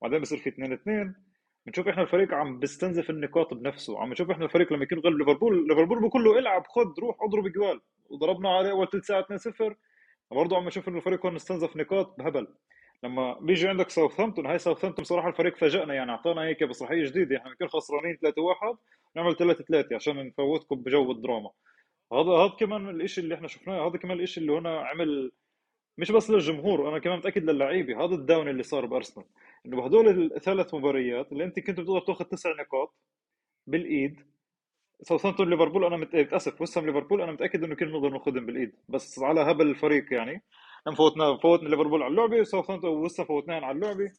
[0.00, 1.14] وبعدين بصير في 2-2
[1.66, 5.68] بنشوف إحنا الفريق عم بيستنزف النقاط بنفسه عم نشوف إحنا الفريق لما يكون غلب ليفربول
[5.68, 7.80] ليفربول بقول له إلعب خد روح اضرب جول.
[8.10, 9.26] وضربنا عليه أول ثلث ساعة
[9.70, 9.74] 2-0
[10.30, 12.46] برضه عم نشوف إنه الفريق هون استنزف نقاط بهبل.
[13.02, 17.36] لما بيجي عندك ساوثهامبتون هاي ساوثهامبتون صراحة الفريق فاجئنا يعني أعطانا هيك بصراحيه جديدة.
[17.36, 18.76] إحنا بنكون خسرانين 3-1
[19.16, 21.50] نعمل 3-3 عشان نفوتكم بجو الدراما.
[22.12, 25.32] هذا هذا كمان الشيء اللي إحنا شفناه هذا كمان الشيء اللي هنا عمل
[25.98, 28.04] مش بس للجمهور أنا كمان متأكد للعيبة.
[28.04, 29.26] هذا ال down اللي صار بأرسنال.
[29.66, 32.94] إنه بهدول الثلاث مباريات اللي أنت كنت بتقدر تأخذ تسع نقاط
[33.66, 34.35] بالإيد
[35.02, 39.18] ساوثهامبتون ليفربول أنا متاسف ويست هام ليفربول أنا متأكد إنه كنا نقدر ناخذهم بالإيد بس
[39.18, 40.42] على هبل الفريق يعني.
[40.96, 44.12] فوتنا فوتنا ليفربول على اللعبة ساوثهامبتون ولسه فوتناهم على اللعبة.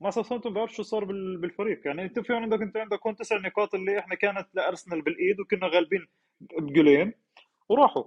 [0.00, 1.04] مع ساوثهامبتون بعرف شو صار
[1.40, 2.02] بالفريق يعني.
[2.02, 6.06] أنت في عندك أنت عندك هون تسع نقاط اللي إحنا كانت لأرسنال بالإيد وكنا غالبين
[6.40, 7.12] بجولين
[7.68, 8.04] وراحوا.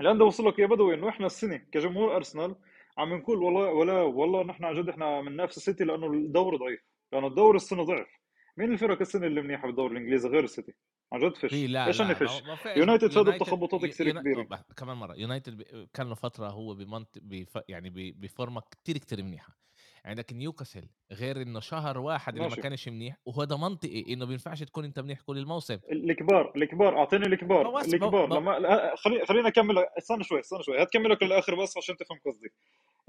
[0.00, 2.56] لأن وصل لك يا بدوي إنه إحنا السنة كجمهور أرسنال
[2.98, 6.80] عم نقول والله ولا والله نحن عن جد إحنا من نفس السيتي لأنه الدوري ضعيف
[7.12, 8.17] لأنه الدوري السنة ضعف.
[8.58, 10.74] مين الفرق السنة اللي منيحة بالدوري الإنجليزي غير السيتي؟
[11.12, 12.42] عن جد فش لا إيش أنا فش
[12.76, 14.64] يونايتد فادوا بتخبطات كثير كبيرة.
[14.76, 15.14] كمان مرة.
[15.14, 15.62] يونايتد
[15.94, 17.58] كان له فترة هو بمنط بف...
[17.68, 19.67] يعني بفورمة كثير كثير منيحة.
[20.08, 24.84] عندك نيوكاسل غير إنه شهر واحد اللي ما كانش منيح وهذا منطقي إنه بينفعش تكون
[24.84, 25.78] أنت منيح كل الموسم.
[25.92, 31.10] الكبار الكبار أعطيني الكبار الكبار لما لا، خليني خليني أكمل استنى شوي استنى شوي هتكمل
[31.10, 32.48] لك للآخر بس عشان تفهم قصدي.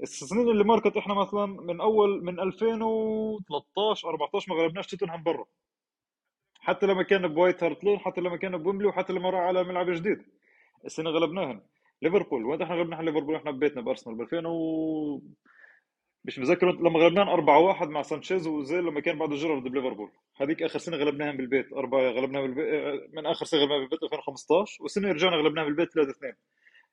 [0.02, 5.44] السنين اللي ماركت إحنا مثلا من أول من 2013 14 ما غلبناش توتنهام برا.
[6.60, 9.90] حتى لما كان بوايت هارت لين حتى لما كان بومبلي وحتى لما راح على ملعب
[9.90, 10.22] جديد.
[10.84, 11.62] السنة غلبناهن.
[12.02, 15.22] ليفربول وين إحنا غلبنا؟ ليفربول إحنا ببيتنا بأرسنال ب 2000 و
[16.24, 20.10] مش مذكر لما غلبناهم 4 1 مع سانشيز وزي لما كان بعد جيرارد بليفربول.
[20.40, 25.12] هذيك آخر سنة غلبناهم بالبيت أربعة غلبناهم بالبيت من آخر سنة غلبناهم بالبيت 2015 والسنة
[25.12, 26.34] رجعنا غلبناهم بالبيت 3 2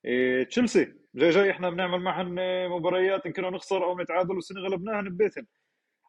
[0.06, 2.36] إيه تشيلسي جاي جاي إحنا بنعمل معهم
[2.72, 5.48] مباريات إن كنا نخسر أو نتعادل والسنة غلبناهم ببيتهم.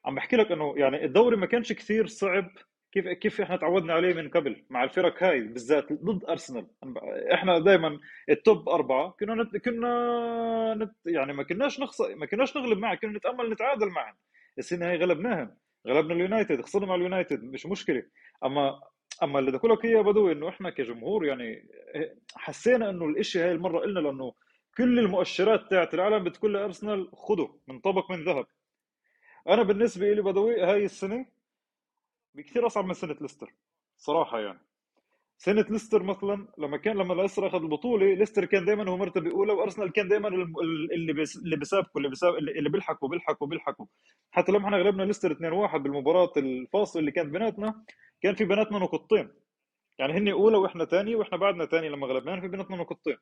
[0.05, 2.51] عم بحكي لك إنه يعني الدوري ما كانش كثير صعب
[2.93, 6.67] كيف كيف إحنا تعودنا عليه من قبل مع الفرق هاي بالذات ضد أرسنال.
[7.33, 7.99] إحنا دائما
[8.29, 9.11] ال top أربعة.
[9.21, 9.57] كنا نت...
[9.57, 10.93] كنا نت...
[11.07, 14.15] يعني ما كناش نخسر ما كناش نغلب معهم كنا نتأمل نتعادل معهم
[14.59, 15.57] السنة هاي غلبناهم
[15.89, 18.03] غلبنا اليونايتد خسرنا مع اليونايتد مش مشكلة.
[18.45, 18.81] أما
[19.23, 21.69] أما اللي بدي أقول لك اياه بدوي إنه إحنا كجمهور يعني
[22.35, 24.35] حسينا إنه الإشي هاي المرة قلنا لأنه
[24.77, 28.47] كل المؤشرات تاعت العالم بتقول لأرسنال خذوا من طبق من ذهب.
[29.49, 31.27] أنا بالنسبة لي بدوي هاي السنة
[32.39, 33.55] بكثير أصعب من سنه ليستر
[33.97, 34.61] صراحة يعني.
[35.39, 39.53] سنه ليستر مثلا لما كان لما ليستر أخذ البطولة ليستر كان دائما هو مرتبة أولى
[39.53, 43.87] وأرسنال كان دائما اللي بس اللي بيسابقوا اللي بيسابقوا اللي بيلحقوا بيلحقوا بيلحقوا
[44.31, 47.85] حتى لما إحنا غلبنا ليستر 2-1 بالمباراة الفاصل اللي كانت بيناتنا
[48.23, 49.31] كان في بيناتنا نقطتين.
[49.99, 53.17] يعني هن أولى وإحنا ثاني وإحنا بعدنا ثاني لما غلبناهم في بيناتنا نقطتين.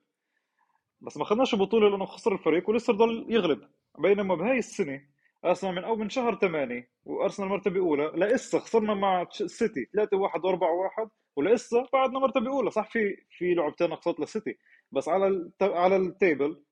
[1.00, 3.60] بس ما اخذناش البطولة لأنه خسر الفريق وليستر ضل يغلب.
[3.98, 5.15] بينما بهاي السنة
[5.46, 8.12] أرسنال من أو من شهر 8 وأرسنال مرتبة أولى.
[8.14, 12.70] لسه خسرنا مع السيتي 3 1 و4 1 ولسه بعدنا مرتبة أولى.
[12.70, 14.58] صح في في لعبتين نقصات للسيتي
[14.92, 15.62] بس على الت...
[15.62, 16.62] على ال table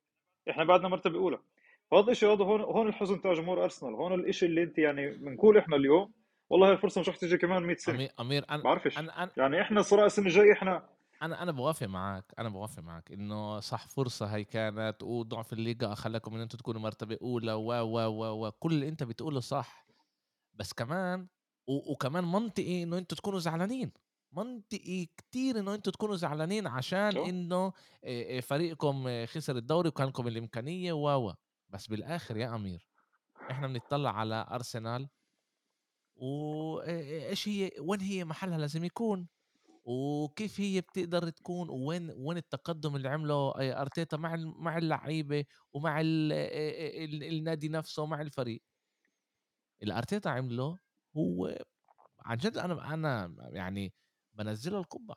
[0.51, 1.39] إحنا بعدنا مرتبة أولى.
[1.91, 3.95] فهذا الشيء هذا هون هون الحزن تاع جمهور أرسنال.
[3.95, 6.13] هون الشيء اللي أنت يعني بنقول إحنا اليوم.
[6.51, 7.95] والله الفرصة مش رح تيجي كمان 100 سنة.
[7.95, 8.99] امير أمير أنا بعرفش.
[8.99, 10.94] أنا أنا يعني إحنا صراحة السنة الجاي إحنا
[11.25, 16.35] أنا أنا بوافق معك أنا بوافق معك إنه صح فرصة هي كانت وضعف الليجا خلاكم
[16.35, 19.87] إن أنتم تكونوا مرتبة أولى و و و وكل اللي أنت بتقوله صح.
[20.55, 21.29] بس كمان
[21.69, 21.93] و...
[21.93, 23.93] وكمان منطقي إنه أنتم تكونوا زعلانين.
[24.33, 27.73] منطقي كتير إنه أنتم تكونوا زعلانين عشان إنه
[28.41, 31.35] فريقكم خسر الدوري وكان لكم الإمكانية و
[31.69, 32.89] بس بالآخر يا أمير
[33.51, 35.09] إحنا بنطلع على أرسنال
[36.17, 39.29] وايش هي وين هي محلها لازم يكون؟
[39.85, 46.33] وكيف هي بتقدر تكون وين وين التقدم اللي عمله أرتيتا مع مع اللعيبة ومع ال
[46.33, 48.63] ال النادي نفسه ومع الفريق؟
[49.83, 50.79] اللي أرتيتا عمله
[51.17, 51.59] هو
[52.21, 53.95] عن جد أنا أنا يعني
[54.35, 55.17] بنزله القبعة.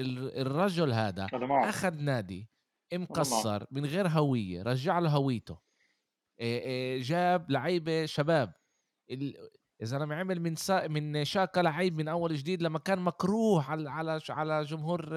[0.00, 1.30] الرجل هذا
[1.62, 2.50] أخذ نادي
[2.94, 5.58] مكسر من غير هوية رجع له هويته.
[7.00, 8.54] جاب لعيبة شباب.
[9.80, 10.86] يا زلمه عمل من سا...
[10.88, 15.08] من شاكا لعيب من أول جديد لما كان مكروه على على على جمهور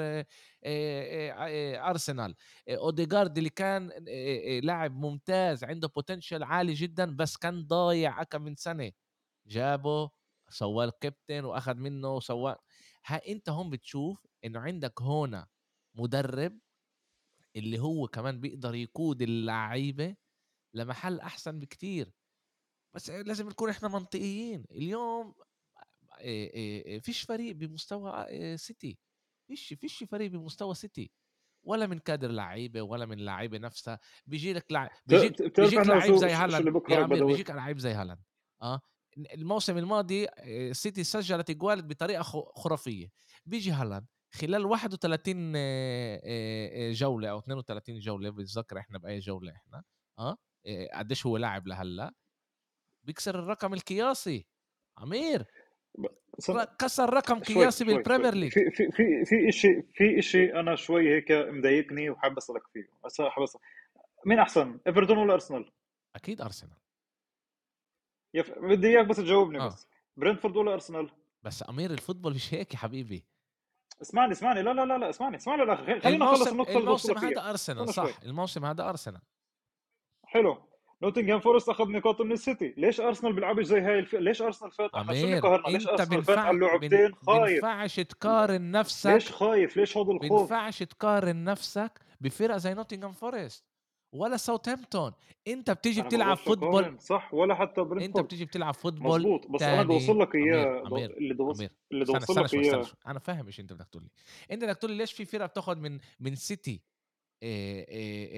[1.90, 2.36] أرسنال.
[2.70, 3.92] اوديجارد اللي كان
[4.64, 8.92] لاعب ممتاز عنده potential عالي جدا بس كان ضايع كم من سنة.
[9.48, 10.10] جابه
[10.50, 12.60] سواه الكابتن وأخذ منه وسواه.
[13.06, 15.48] ها أنت هون بتشوف إنه عندك هنا
[15.96, 16.60] مدرب
[17.56, 20.16] اللي هو كمان بيقدر يقود اللعيبة
[20.74, 22.12] لمحل أحسن بكتير.
[22.98, 24.66] بس لازم نكون إحنا منطقيين.
[24.72, 25.34] اليوم
[27.02, 28.98] فيش فريق بمستوى سيتي.
[29.48, 31.12] فيش فيش فريق بمستوى سيتي.
[31.64, 34.00] ولا من كادر لعيبة ولا من لعيبة نفسها.
[34.26, 34.90] بيجي لك لع...
[35.06, 36.82] بيجيك بيجيك لعيب زي هالاند.
[36.90, 38.24] يا عمير بيجيك لعيب زي هالاند.
[38.62, 38.82] آه؟
[39.18, 40.28] الموسم الماضي
[40.72, 42.24] سيتي سجلت إجوال بطريقة
[42.56, 43.12] خرافية.
[43.46, 44.06] بيجي هالاند.
[44.34, 45.54] خلال 31
[46.92, 49.84] جولة أو 32 جولة بتذكر إحنا بأي جولة إحنا
[50.20, 50.38] آه؟
[50.94, 52.14] قديش هو لاعب لهلأ.
[53.08, 54.46] بيكسر الرقم القياسي يا
[54.98, 55.46] عمير.
[56.80, 61.32] كسر رقم قياسي بالبريمير league في في في في شيء في شيء أنا شوي هيك
[61.32, 62.90] مضايقني وحاب أسألك فيه.
[63.30, 63.64] حاب اسالك
[64.26, 65.72] مين أحسن ايفرتون ولا أرسنال؟
[66.16, 66.78] أكيد أرسنال.
[68.34, 68.52] يف...
[68.60, 69.68] بدي إياك بس تجاوبني آه.
[69.68, 69.88] بس.
[70.18, 71.10] برنتفورد ولا أرسنال؟
[71.44, 73.26] بس أمير ال football مش هيك يا حبيبي.
[74.02, 74.62] اسمعني اسمعني.
[74.62, 75.76] لا لا لا لا اسمعني اسمعني.
[76.02, 78.20] خلينا نخلص النقطة الموسم هذا أرسنال صح.
[78.24, 79.22] الموسم هذا أرسنال.
[80.24, 80.58] حلو.
[81.04, 82.74] نوتنغهام فورست أخذ نقاط من السيتي.
[82.78, 84.16] ليش أرسنال بيلعبش زي هاي الف...
[84.16, 87.52] ليش أرسنال فات عمير ليش أرسنال فات على اللعبتين؟ خايف.
[87.52, 93.66] بينفعش تقارن نفسك ليش خايف؟ ليش هذا الخوف؟ بينفعش تقارن نفسك بفرقة زي نوتنغهام فورست
[94.14, 95.12] ولا ساوثهامبتون.
[95.48, 98.04] أنت بتيجي بتلعب football صح ولا حتى برينفورد.
[98.04, 100.84] أنت بتيجي بتلعب football مظبوط بس أنا بدي اوصل لك إياه.
[100.88, 102.86] اللي بدي اللي اوصل لك إياه.
[103.08, 104.10] أنا فاهم إيش أنت بدك تقول لي.
[104.52, 106.82] أنت بدك تقول لي ليش في فرقة بتاخذ من من سيتي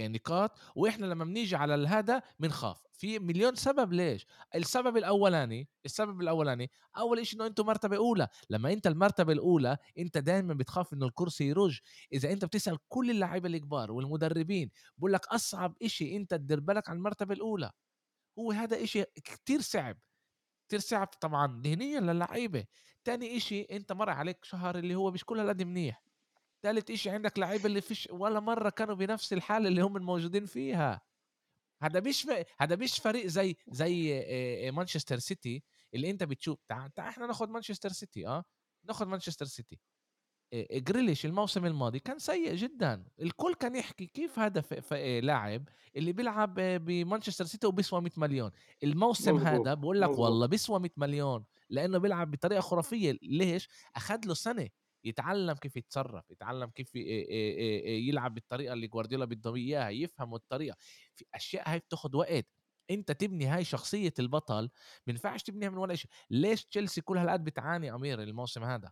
[0.09, 6.71] نقاط، وإحنا لمّا بنيجي على الهذا بنخاف، في مليون سبب ليش، السبب الأولاني السبب الأولاني
[6.97, 11.43] أول إشي إنه أنتم مرتبة أولى، لمّا أنت المرتبة الأولى أنت دايمًا بتخاف إنه الكرسي
[11.47, 11.79] يرُج،
[12.13, 16.97] إذا أنت بتسأل كل اللعيبة الكبار والمدربين بيقول لك أصعب إشي أنت تدير بالك على
[16.97, 17.71] المرتبة الأولى،
[18.39, 19.97] هو هذا إشي كتير صعب،
[20.67, 22.65] كتير صعب طبعًا ذهنيًا للعيبة،
[23.05, 26.03] تاني إشي أنت مَر عليك شهر اللي هو مش كل هالقد منيح.
[26.61, 31.01] تالت إشي عندك لعيبة اللي فيش ولا مرّة كانوا بنفس الحالة اللي هم موجودين فيها،
[31.83, 32.27] هذا مش
[32.59, 34.19] هذا مش فريق زي زي
[34.67, 35.63] آآ مانشستر سيتي
[35.95, 36.59] اللي أنت بتشوف.
[36.69, 38.43] تع تعال إحنا ناخد مانشستر سيتي آه،
[38.87, 39.79] ناخد مانشستر سيتي.
[40.71, 45.69] جريليش الموسم الماضي كان سيء جدًا، الكل كان يحكي كيف هذا ف ف آآ لاعب
[45.95, 48.51] اللي بيلعب بمانشستر سيتي وبيسوى 100.000.000
[48.83, 54.33] الموسم هذا مضبوط باقول لك والله بيسوى 100.000.000 لإنه بيلعب بطريقة خرافية، ليش؟ أخد له
[54.33, 54.69] سنة.
[55.03, 56.95] يتعلم كيف يتصرف، يتعلم كيف
[57.85, 60.77] يلعب بالطريقة اللي جوارديولا بده إياها، يفهموا الطريقة،
[61.15, 62.47] في أشياء هاي بتاخد وقت،
[62.91, 64.63] أنت تبني هاي شخصية البطل
[65.07, 68.91] ما ينفعش تبنيها من ولا شي، ليش تشيلسي كل هالقد بتعاني أمير الموسم هذا؟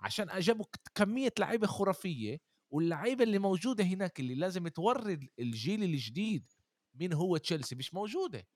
[0.00, 2.38] عشان أجابوا ك كمية لعيبة خرافية،
[2.72, 6.52] واللعيبة اللي موجودة هناك اللي لازم تورّي الجيل الجديد
[6.94, 8.48] مين هو تشيلسي مش موجودة،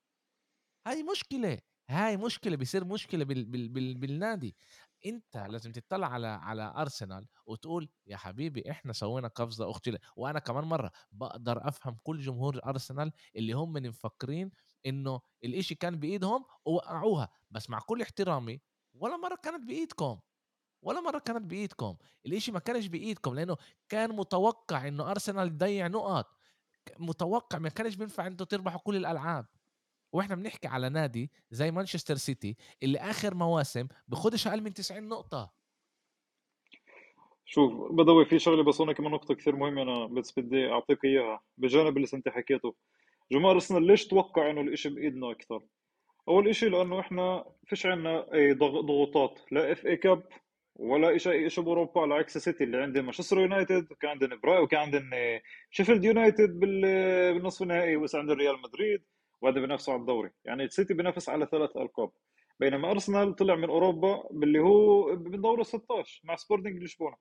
[0.87, 4.55] هاي مشكلة، هاي مشكلة بيصير مشكلة بال بال بال بالنادي،
[5.05, 10.63] أنت لازم تطلع على على أرسنال وتقول يا حبيبي إحنا سوينا قفزة أختي وأنا كمان
[10.63, 14.51] مرّة باقدر أفهم كل جمهور أرسنال اللي هم مفكرين
[14.85, 18.61] إنه الإشي كان بإيدهم ووقعوها، بس مع كل احترامي
[18.93, 20.19] ولا مرّة كانت بإيدكم.
[20.81, 23.57] ولا مرة كانت بإيدكم، الإشي ما كانش بإيدكم لإنه
[23.89, 26.27] كان متوقع إنه أرسنال يضيّع نُقط،
[26.99, 29.45] متوقع ما كانش بينفع أنتم تربحوا كل الألعاب،
[30.13, 35.51] وإحنا بنحكي على نادي زي مانشستر سيتي اللي آخر مواسم بياخدش أقل من 90 نقطة.
[37.45, 41.41] شوف بدوي في شغلة بس هون كمان نقطة كثير مهمة أنا بس بدي أعطيك إياها
[41.57, 42.75] بجانب اللي أنت حكيته.
[43.31, 45.61] جمهور ارسنال ليش توقع إنه الإشي بإيدنا أكثر؟
[46.27, 48.25] أول إشي لأنه إحنا فيش عنا
[48.59, 50.23] ضغوطات لا FA Cup
[50.75, 54.59] ولا شيء أي شيء بأوروبا على عكس سيتي اللي عندهم مانشستر يونايتد كان عندهم براي
[54.63, 55.09] وكان عندهم
[55.71, 59.03] شيفيلد يونايتد بال- بالنصف النهائي وبس عندهم ريال مدريد.
[59.41, 60.31] وهذا بينافسوا على الدوري.
[60.45, 62.11] يعني السيتي بينافس على ثلاث ألقاب.
[62.59, 67.15] بينما أرسنال طلع من أوروبا باللي هو من دور ال 16 مع سبورتنج لشبونة.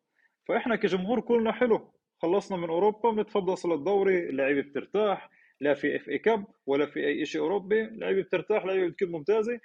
[0.49, 1.93] فإحنا كجمهور كلنا حلو.
[2.23, 5.31] خلصنا من أوروبا بنتفضى للدوري اللعيبه بترتاح
[5.61, 9.61] لا في FA Cup ولا في أي شيء أوروبي اللعيبه بترتاح اللعيبه بتكون ممتازة.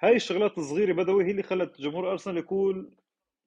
[0.00, 2.90] هاي الشغلات الصغيرة بدوي هي اللي خلت جمهور أرسنال يقول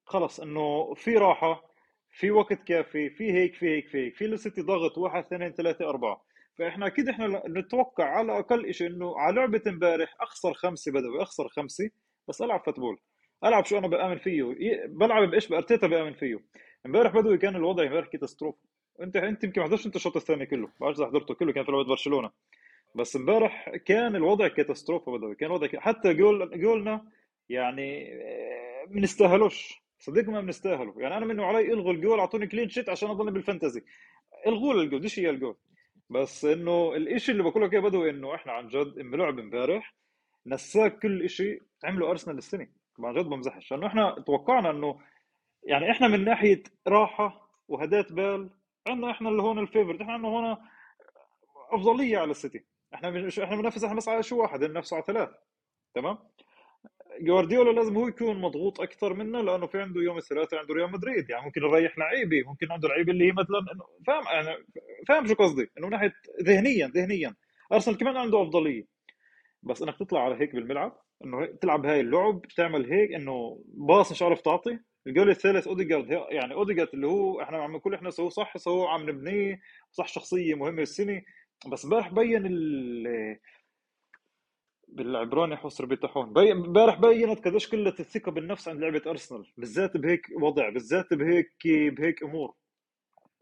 [0.04, 1.62] خلص إنه في راحة
[2.10, 5.88] في وقت كافي في هيك في هيك في هيك في للسيتي ضغط واحد اثنين ثلاثة
[5.88, 6.24] أربعة.
[6.58, 11.48] فإحنا أكيد إحنا نتوقع على أقل شيء إنه على لعبة إمبارح أخسر خمسة بدوي أخسر
[11.48, 11.90] خمسة
[12.28, 12.98] بس ألعب football.
[13.44, 14.54] ألعب شو أنا بآمن فيه؟
[14.86, 16.38] بلعب بإيش؟ بأرتيتا بآمن فيه.
[16.86, 18.54] إمبارح بدوي كان الوضع إمبارح catastrophe
[19.02, 21.72] أنت أنت يمكن ما حضرتش أنت الشوط الثاني كله بعرف إذا حضرته كله كان في
[21.72, 22.30] لعبة برشلونة.
[22.94, 25.68] بس إمبارح كان الوضع catastrophe بدوي كان الوضع.
[25.76, 27.08] حتى جول جولنا
[27.48, 30.94] يعني آه، ما بنستاهلوش صدقني ما بنستاهله.
[30.98, 33.82] يعني أنا منه علي إلغوا الجول أعطوني clean sheet عشان أضل بال Fantasy
[34.46, 35.56] الغوا الجول ديش هي الجول؟
[36.12, 39.94] بس إنه الإشي اللي بقول لك اياه بدوي إنه إحنا عن جد بلعب إمبارح
[40.46, 45.00] نساك كل شيء عمله أرسنال السنة عن جد بمزحش لأنه إحنا توقعنا إنه
[45.62, 48.50] يعني إحنا من ناحية راحة وهدات بال
[48.86, 50.56] عندنا إحنا اللي هون ال favorite إحنا عندنا هون
[51.70, 55.28] أفضلية على السيتي إحنا مش إحنا بننافس إحنا بس على شو؟ واحد بننافس على ثلاث
[55.94, 56.18] تمام؟
[57.20, 61.30] جوارديولا لازم هو يكون مضغوط أكثر منا لأنه في عنده يوم الثلاثاء عنده ريال مدريد.
[61.30, 63.64] يعني ممكن يريح لعيبه ممكن عنده لعيبه اللي هي مثلا
[64.06, 64.64] فاهم يعني
[65.08, 67.34] فاهم شو قصدي؟ إنه من ناحية ذهنيا ذهنيا.
[67.72, 68.86] أرسنال كمان عنده أفضلية.
[69.62, 74.22] بس إنك تطلع على هيك بالملعب إنه تلعب هاي اللعب تعمل هيك إنه pass مش
[74.22, 74.78] عارف تعطي.
[75.06, 79.10] الجول الثالث أوديجارد يعني أوديجارد اللي هو إحنا عم كل إحنا سووه صح سووه عم
[79.10, 79.60] نبنيه
[79.92, 81.22] صح شخصية مهمة السنة.
[81.72, 82.46] بس امبارح بين
[84.92, 86.52] بالعبراني חוסר ביטחון بي...
[86.52, 92.22] امبارح بينت قديش قله الثقة بالنفس عند لعبة أرسنال بالذات بهيك وضع بالذات بهيك بهيك
[92.22, 92.54] أمور.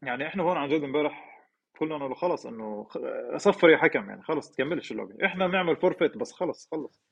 [0.03, 1.31] يعني إحنا هون عن جد امبارح
[1.79, 2.89] كلنا إنه خلص إنه
[3.37, 5.27] صفر يا حكم يعني خلص تكملش اللعبة.
[5.27, 7.03] إحنا بنعمل forfeit بس خلص خلص.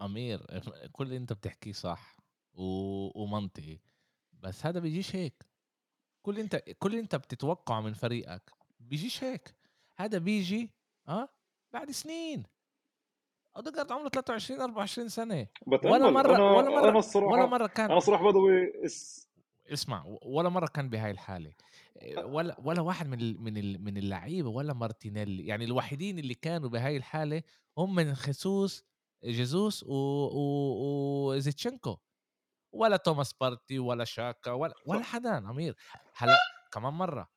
[0.00, 0.40] أمير
[0.92, 2.16] كل اللي أنت بتحكيه صح
[2.54, 2.64] و...
[3.22, 3.78] ومنطقي
[4.32, 5.46] بس هذا بيجيش هيك.
[6.22, 9.54] كل انت كل أنت بتتوقعه من فريقك بيجيش هيك.
[9.96, 10.70] هذا بيجي
[11.08, 11.28] آه
[11.72, 12.42] بعد سنين.
[13.56, 15.46] اوديجارد عمره 23 24 سنة.
[15.66, 19.28] بتأمل ولا مره أنا ولا مره أنا الصراحة ولا مرة كان أنا صراحة بدوي اس...
[19.72, 21.52] اسمع ولا مرة كان بهاي الحالة.
[22.24, 25.46] ولا ولا واحد من ال من ال من اللعيبة ولا مارتينيلي.
[25.46, 27.42] يعني الوحيدين اللي كانوا بهاي الحالة
[27.78, 28.84] هم من خيسوس
[29.24, 31.96] جيسوس و و وزيتشينكو
[32.74, 35.76] ولا توماس بارتي ولا شاكا ولا ولا حدا أمير.
[36.16, 36.38] هلا
[36.72, 37.28] كمان مرة.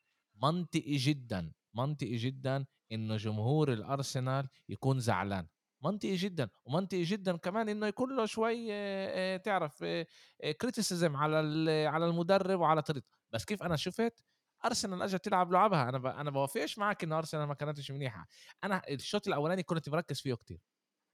[0.43, 5.47] منطقي جدًا، منطقي جدًا إنه جمهور الأرسنال يكون زعلان،
[5.85, 8.67] منطقي جدًا، ومنطقي جدًا كمان إنه يكون له شوي
[9.39, 9.83] تعرف
[10.63, 11.37] criticism على
[11.87, 14.23] على المدرب وعلى طريقته، بس كيف أنا شُفت؟
[14.65, 18.27] أرسنال إجت تلعب لعبها، أنا ب أنا بوافقش معك إنه أرسنال ما كانتش منيحة،
[18.63, 20.59] أنا الشوط الأولاني كنت مركّز فيه كتير،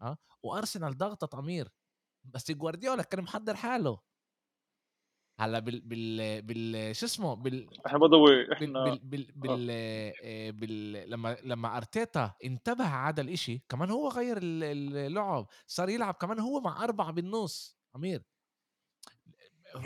[0.02, 1.70] آه، وأرسنال ضغطت أمير،
[2.24, 4.00] بس جوارديولا كان محضّر حاله،
[5.42, 9.58] هلّأ بال بال بال شو اسمه؟ بال إحنا بدوي بال إحنا بال بال آه.
[9.58, 14.98] بال آآ بال لمّا لمّا أرتيتا انتبه على هذا الإشي، كمان هو غيّر ال ال
[14.98, 18.24] اللعب، صار يلعب كمان هو مع 4 بالنُص، أمير.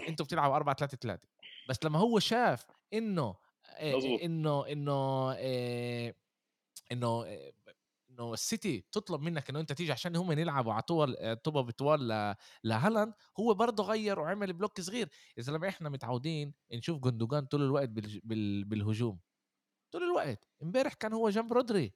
[0.08, 1.28] أنتم بتلعبوا 4-3-3
[1.66, 3.36] بس لمّا هو شاف إنه
[3.68, 6.14] آآ مزبوط إنه إنه آآ
[8.20, 12.36] إنه السيتي تطلب منك إنه أنت تيجي عشان هم يلعبوا على طول آآ طوبة بطوال
[12.64, 17.90] لهالاند، هو برضه غيّر وعمل block صغير، يا زلمة إحنا متعودين نشوف جندوجان طول الوقت
[17.90, 19.20] بال بالهجوم.
[19.92, 20.48] طول الوقت.
[20.64, 21.94] إمبارح كان هو جنب رودري.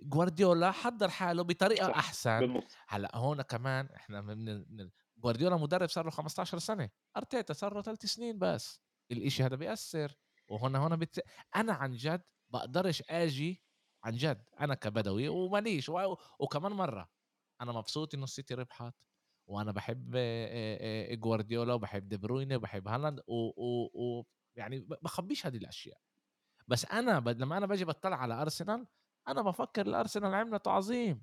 [0.00, 4.44] جوارديولا حضّر حاله بطريقة صح بالنص هلأ هون كمان إحنا من
[4.76, 6.90] من جوارديولا مدرب صار له 15 سنة.
[7.16, 8.80] أرتيتا صار له 3 سنين بس.
[9.12, 10.16] الإشي هذا بيأثّر.
[10.48, 11.24] وهون هون بت
[11.56, 13.61] أنا عن جد باقدرش آجي
[14.04, 17.08] عن جد أنا كبدوي وما ليش و وكمان مرّة
[17.60, 18.94] أنا مبسوط إنه السيتي ربحت
[20.16, 24.24] آآ آآ جوارديولا وباحب دي بروينة وباحب هالاند و و و
[24.56, 25.98] يعني ب باخبّيش هذه الأشياء.
[26.68, 28.86] بس أنا ب لمّا أنا باجي باطّلع على أرسنال،
[29.28, 31.22] أنا بافكّر الأرسنال عملته عظيم،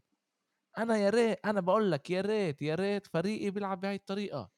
[0.78, 4.52] أنا يا ريت أنا باقول لك يا ريت، يا ريت فريقي بيلعب بهاي الطريقة،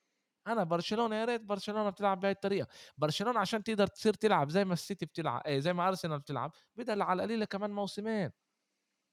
[0.47, 4.73] أنا برشلونة يا ريت برشلونة بتلعب بهاي الطريقة، برشلونة عشان تقدر تصير تلعب زي ما
[4.73, 8.32] السيتي بتلعب آآ زي ما أرسنال بتلعب، بدها على القليلة كمان موسمين،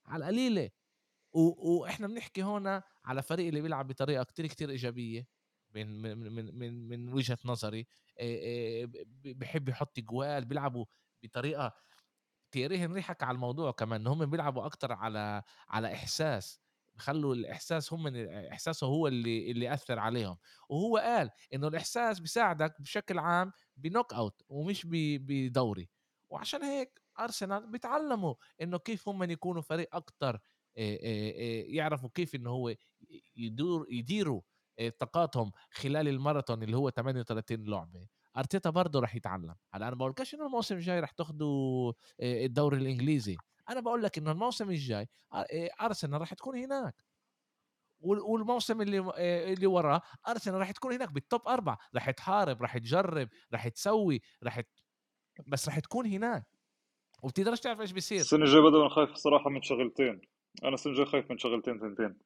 [0.07, 0.71] على القليلة،
[1.35, 1.41] و
[1.81, 5.29] وإحنا بنحكي هون على فريق اللي بيلعب بطريقة كتير، كتير إيجابية
[5.75, 7.87] من من من من وجهة نظري،
[8.21, 8.25] آآ
[8.83, 10.87] آآ ب بيحب يحط جوال، بيلعبوا
[11.25, 11.75] بطريقة
[12.53, 16.61] تييري هنري حكى على الموضوع كمان هم بيلعبوا أكتر على على إحساس.
[16.99, 20.37] بخلوا الإحساس هم من إحساسه هو اللي اللي أثر عليهم.
[20.69, 25.89] وهو قال إنه الإحساس بيساعدك بشكل عام بنوك أوت ومش بدوري.
[26.31, 29.89] وعشان هيك أرسنال بيتعلموا إنه كيف هم يكونوا فريق
[30.77, 32.75] إيه يعرفوا كيف إنه هو
[33.37, 34.41] يدور يديروا
[34.99, 38.07] طاقاتهم خلال الماراثون اللي هو 38 لعبة.
[38.37, 39.55] أرتيتا برضه راح يتعلم.
[39.73, 43.37] هلأ أنا بقولكش إنه الموسم الجاي راح تاخدوا آآ الدوري الإنجليزي،
[43.71, 47.05] أنا باقول لك إنه الموسم الجاي أ آآ أرسنال راح تكون هناك،
[48.01, 52.79] وال والموسم اللي آآ اللي وراه أرسنال راح تكون هناك بالtop 4 راح تحارب، راح
[52.79, 54.67] تجرب، راح تسوي، راح ت
[55.49, 56.47] بس راح تكون هناك،
[57.23, 58.21] وبتقدرش تعرف إيش بيصير.
[58.21, 60.21] السنة الجاية بدو أنا خايف الصراحة من شغلتين.
[60.65, 62.19] أنا السنة الجاية خايف من شغلتين ثنتين.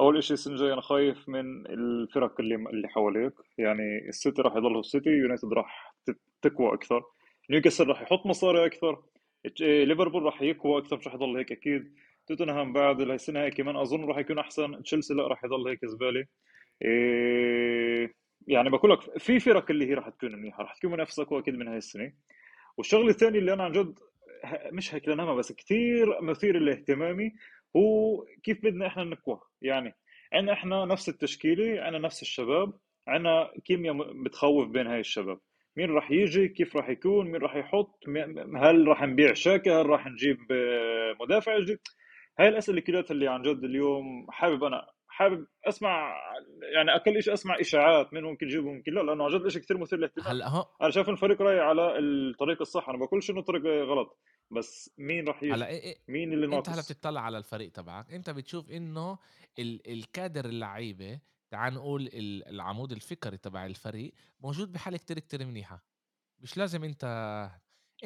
[0.00, 3.34] أول إشي السنة الجاية أنا خايف من الفرق اللي اللي حواليك.
[3.58, 5.94] يعني السيتي راح يضل هو السيتي يونايتد راح
[6.42, 7.02] تقوى أكثر.
[7.50, 8.66] نيوكاسل راح يحط مصاري إيه،
[9.60, 11.94] ليفربول راح يقوى أكثر مش راح يضل هيك أكيد.
[12.26, 14.82] توتنهام بعد السنة هاي كمان أظن راح يكون أحسن.
[14.82, 16.26] تشيلسي لا راح يضل هيك زبالة.
[16.82, 18.14] إيه
[18.48, 20.62] يعني بقول لك في فرق اللي هي راح تكون منيحة.
[20.62, 22.12] راح تكون منافسة أقوى أكيد من هاي السنة.
[22.76, 23.98] والشغلة الثانية اللي أنا عن جد
[24.72, 27.32] مش هيك لنما بس كثير مثير لاهتمامي
[27.76, 29.40] هو كيف بدنا إحنا نقوى.
[29.62, 29.94] يعني
[30.32, 32.72] عندنا إحنا نفس التشكيلة عندنا نفس الشباب
[33.08, 35.40] عندنا كيمياء بتخوف بين هاي الشباب.
[35.76, 37.98] مين راح يجي؟ كيف راح يكون؟ مين راح يحط؟
[38.56, 41.78] هل راح نبيع شاكا هل راح نجيب آه، مدافع جديد؟
[42.38, 44.26] هاي الأسئلة كلها اللي عن جد اليوم.
[44.30, 46.14] حابب أنا حابب أسمع
[46.74, 49.78] يعني أقل شيء أسمع إشاعات مين ممكن يجيبه ممكن لا لأنه عن جد شيء كثير
[49.78, 50.28] مثير للاهتمام.
[50.28, 52.88] هلأ هو أنا شايف الفريق رايح على الطريق الصح.
[52.88, 54.18] أنا بقولش انه الطريق غلط.
[54.50, 58.12] بس مين راح يجي؟ إ إ مين اللي أنت هلأ ناقص؟ بتطلع على الفريق تبعك،
[58.12, 58.70] أنت بتشوف
[59.58, 61.20] ال الكادر اللعيبة
[61.54, 65.86] تعال نقول ال العمود الفقري تبع الفريق موجود بحالة كتير، كتير منيحة.
[66.40, 67.04] مش لازم أنت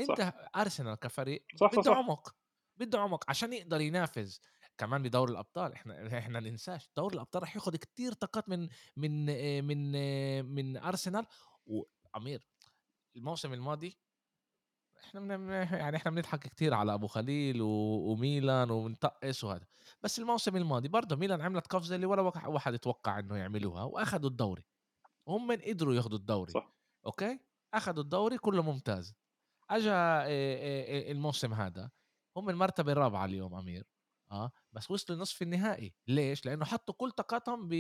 [0.07, 0.19] صح.
[0.21, 1.99] أنت أرسنال كفريق صح صح بده صح.
[1.99, 2.37] عمق،
[2.77, 4.41] بده عمق عشان يقدر ينافس
[4.79, 9.61] كمان بدوري الأبطال، إحنا إحنا ننساش دوري الأبطال راح ياخد كتير طاقات من من آآ
[9.63, 11.27] من آآ من أرسنال
[11.67, 12.49] وأمير
[13.17, 13.99] الموسم الماضي
[15.05, 17.67] إحنا بن يعني إحنا بنضحك كتير على أبو خليل و
[18.13, 19.67] وميلان وبنطقّس وهذا،
[20.03, 24.65] بس الموسم الماضي برضه ميلان عملت قفزة اللي ولا واحد يتوقع إنه يعملوها وأخدوا الدوري،
[25.27, 26.73] وهُم قدروا ياخدوا الدوري، صح.
[27.07, 27.41] أوكي،
[27.75, 29.15] أخدوا الدوري كله ممتاز.
[29.71, 29.91] اجى
[31.13, 31.91] الموسم هذا
[32.37, 33.85] هم المرتبة الرابعة اليوم أمير،
[34.33, 37.73] آه، بس وصلوا نصف النهائي، ليش؟ لإنه حطّوا كل طاقتهم ب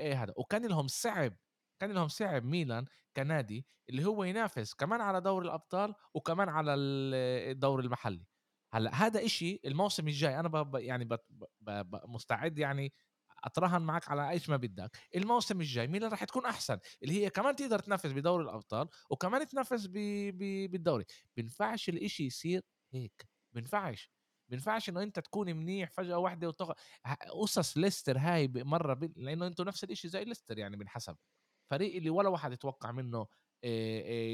[0.00, 1.36] آآ هذا، وكان لهم صعب
[1.80, 2.84] كان لهم صعب ميلان
[3.16, 7.14] كنادي اللي هو ينافس كمان على دوري الأبطال وكمان على ال
[7.52, 8.26] الدوري المحلي.
[8.72, 11.44] هلأ هذا إشي الموسم الجاي أنا ب ب يعني بت ب
[11.90, 12.92] ب مستعد يعني
[13.44, 17.30] أتراهن معك على إيش ما بدك الموسم الجاي مين اللي راح تكون أحسن اللي هي
[17.30, 19.86] كمان تقدر تنافس بدوري الأبطال وكمان تنافس.
[19.86, 21.04] بالدوري
[21.36, 22.62] بينفعش الإشي يصير
[22.92, 24.12] هيك بينفعش
[24.48, 26.72] بينفعش إنه أنت تكون منيح فجأة واحدة وتغ...
[27.42, 29.12] قصص ليستر هاي مرة ب...
[29.18, 31.16] لأنه أنتم نفس الإشي زي ليستر يعني بنحسب
[31.70, 33.26] فريق اللي ولا واحد يتوقع منه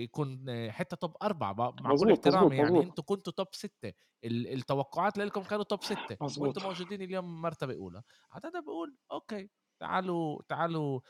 [0.02, 3.92] يكون حتى top أربعة مع كل احترامي يعني أنتم كنتوا top ستة
[4.24, 8.02] التوقعات لكم كانوا top ستة وأنتم موجودين اليوم مرتبة أولى.
[8.32, 9.50] هذا بقول okay
[9.80, 11.00] تعالوا تعالوا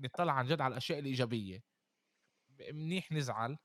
[0.00, 1.62] نطلع عن جد على الأشياء الإيجابية.
[2.72, 3.56] منيح نزعل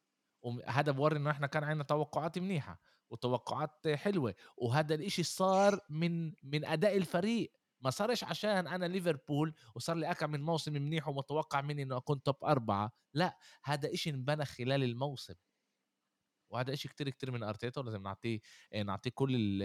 [0.42, 2.80] وهذا بوري إنه إحنا كان عندنا توقعات منيحة
[3.12, 7.61] وتوقعات حلوة وهذا الإشي صار من من أداء الفريق.
[7.82, 12.24] ما صارش عشان أنا ليفربول وصار لي اكم من موسم منيح ومتوقع مني إنه أكون
[12.24, 12.92] top أربعة.
[13.14, 15.34] لا هذا إشي انبنى خلال الموسم.
[16.50, 18.40] وهذا إشي كتير كتير من أرتيتا ولازم نعطيه
[18.86, 19.60] نعطيه كل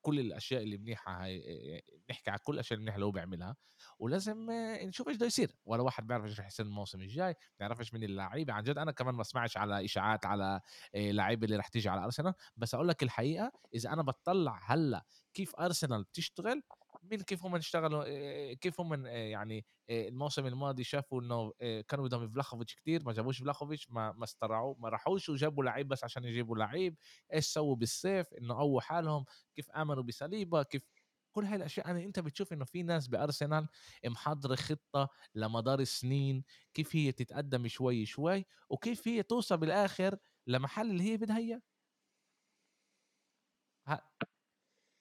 [0.00, 3.56] كل الأشياء اللي منيحة هاي نحكي على كل الأشياء المنيحة اللي هو بيعملها.
[3.98, 4.46] ولازم
[4.82, 5.56] نشوف إيش بده يصير.
[5.64, 8.52] ولا واحد بيعرف إيش رح يصير الموسم الجاي بيعرفش من اللعيبة.
[8.52, 10.60] عن جد أنا كمان ما اسمعش على إشاعات على
[10.94, 12.34] لعيبة اللي رح تيجي على أرسنال.
[12.56, 16.62] بس أقول لك الحقيقة إذا أنا بطلع هلأ كيف أرسنال بتشتغل
[17.02, 21.52] من كيف هم اشتغلوا كيف هم يعني الموسم الماضي شافوا إنه
[21.88, 26.04] كانوا بدهم فلاخوفيتش كتير ما جابوش فلاخوفيتش ما ما استرعوا ما راحوش وجابوا لعيب بس
[26.04, 26.96] عشان يجيبوا لعيب
[27.34, 29.24] إيش سووا بالسيف إنه قووا حالهم
[29.54, 30.82] كيف آمنوا بسليبه كيف
[31.32, 31.86] كل هاي الأشياء.
[31.86, 33.68] يعني أنت بتشوف إنه في ناس بأرسنال
[34.06, 36.44] محضرة خطة لمدار السنين
[36.74, 41.60] كيف هي تتقدم شوي شوي وكيف هي توصل بالآخر لمحل اللي هي بدها إياه.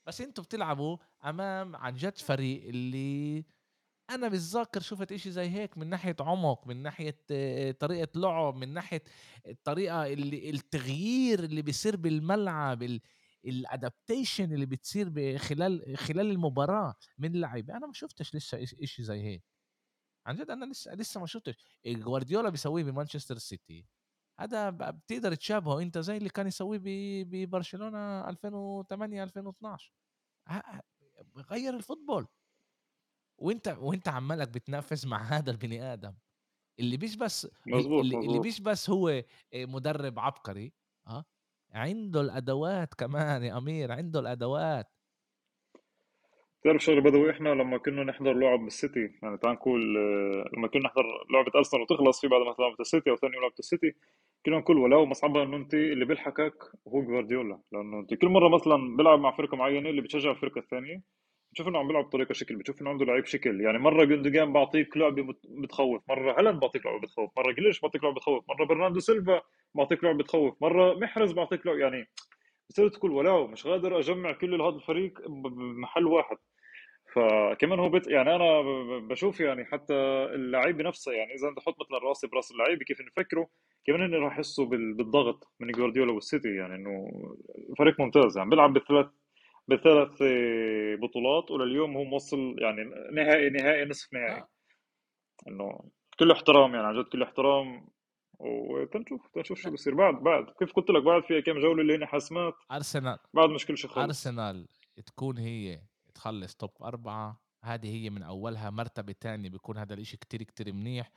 [0.08, 3.46] بس أنتوا بتلعبوا امام عن جد فريق اللي
[4.10, 7.18] أنا بالذاكر شفت إشي زي هيك من ناحية عمق من ناحية
[7.72, 9.04] طريقة لعب من ناحية
[9.48, 13.00] الطريقة اللي التغيير اللي بيصير بالملعب
[13.46, 19.44] الادابتيشن اللي بتصير خلال خلال المباراة من اللعيبه أنا ما شفتش لسه إشي زي هيك.
[20.26, 21.56] عن جد أنا لسه لسه ما شفتش.
[21.88, 23.86] جوارديولا بيسويه بمانشستر سيتي.
[24.40, 25.82] هذا بتقدر تشابهه.
[25.82, 26.80] انت زي اللي كان يسويه
[27.24, 29.94] ببرشلونة 2008 2012
[31.52, 32.28] غير الفوتبول.
[33.42, 36.14] وانت وانت عمالك بتنافس مع هذا البني آدم.
[36.80, 38.30] اللي بيش بس مزبوط اللي, مزبوط.
[38.30, 39.24] اللي بيش بس هو
[39.56, 40.74] مدرب عبقري
[41.08, 41.26] آه
[41.74, 44.88] عنده الأدوات كمان يا أمير عنده الأدوات.
[46.62, 50.82] بتعرف شغلة بدوي إحنا لما كنا نحضر لعب بالسيتي يعني تعال نقول آه، لما كنا
[50.84, 53.96] نحضر لعبة أرسنال وتخلص في بعد ما لعبة السيتي أو ثاني لعبة السيتي
[54.46, 56.54] كنا نقول ولو مصعبها إنه أنت اللي بيلحقك
[56.88, 57.60] هو جوارديولا.
[57.72, 61.02] لأنه أنت كل مرة مثلا بيلعب مع فرقة معينة اللي بتشجع الفرقة الثانية
[61.52, 63.62] بتشوف إنه عم بيلعب بطريقة شكل بتشوف إنه عنده لعيب شكل.
[63.62, 65.34] يعني مرة جوندوجان بعطيك لعبة
[65.64, 69.42] بتخوف مرة هالاند بعطيك لعبة بتخوف مرة جليش بعطيك لعبة بتخوف مرة برناردو سيلفا
[69.76, 71.80] بعطيك لعبة بتخوف مرة محرز بعطيك لعبة.
[71.80, 72.08] يعني
[72.70, 76.38] بتصير تقول ولو مش قادر أجمع كل هذا الفريق بمحل واحد.
[77.18, 78.08] فكمان هو بت...
[78.08, 78.62] يعني أنا
[79.00, 79.94] بشوف يعني حتى
[80.36, 83.46] اللعيبه نفسها يعني إذا أنت تحط مثلا راسي براس اللعيبه كيف يفكروا
[83.86, 87.12] كمان إنه راح يحسوا بالضغط من جوارديولا والسيتي يعني إنه
[87.78, 89.08] فريق ممتاز يعني بيلعب بثلاث
[89.68, 90.24] بثلاث
[91.02, 94.42] بطولات ولليوم هو موصل يعني نهائي نهائي نصف نهائي.
[94.42, 94.48] آه.
[95.48, 95.80] إنه
[96.20, 97.88] كله احترام يعني عن جد كله احترام.
[98.40, 100.46] وتنشوف تنشوف شو بصير بعد بعد.
[100.60, 103.18] كيف قلت لك بعد في كم جولة اللي هنا حسمات أرسنال.
[103.34, 104.06] بعد مش كل شيء خلص.
[104.06, 104.68] أرسنال
[105.06, 105.80] تكون هي
[106.28, 111.12] تخلص توب أربعة هذه هي من أولها مرتبة تانية بيكون هذا الإشي كتير كتير منيح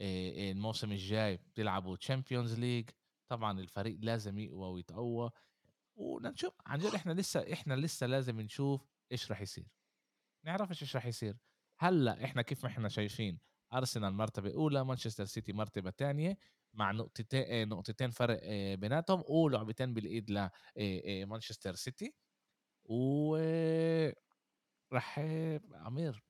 [0.00, 2.90] الموسم الجاي بتلعبوا Champions League
[3.28, 5.30] طبعا الفريق لازم يقوى ويتقوى
[5.96, 9.66] ونشوف عن جد إحنا لسه إحنا لسه لازم نشوف إيش راح يصير.
[10.44, 11.36] نعرفش إيش راح يصير.
[11.78, 13.38] هلأ إحنا كيف ما إحنا شايفين
[13.72, 16.38] ارسنال مرتبة أولى مانشستر سيتي مرتبة ثانية
[16.74, 18.40] مع نقطتين نقطتين فرق
[18.74, 22.14] بيناتهم ولعبتين بالإيد لمانشستر سيتي
[22.84, 23.36] و
[24.92, 25.18] راح
[25.72, 26.24] عمير.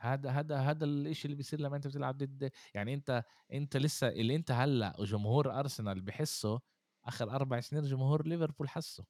[0.00, 4.36] هذا هذا هذا الشيء اللي بيصير لما أنت بتلعب ضد يعني أنت أنت لسه اللي
[4.36, 6.60] أنت هلأ جمهور أرسنال بحسه
[7.04, 9.04] آخر أربع سنين جمهور ليفربول حسه.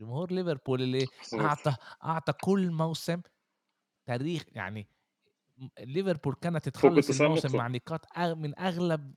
[0.00, 1.08] جمهور ليفربول اللي
[1.40, 3.22] أعطى أعطى كل موسم
[4.06, 4.88] تاريخ يعني
[5.80, 9.14] ليفربول كانت تخلص الموسم مع نقاط من أغلب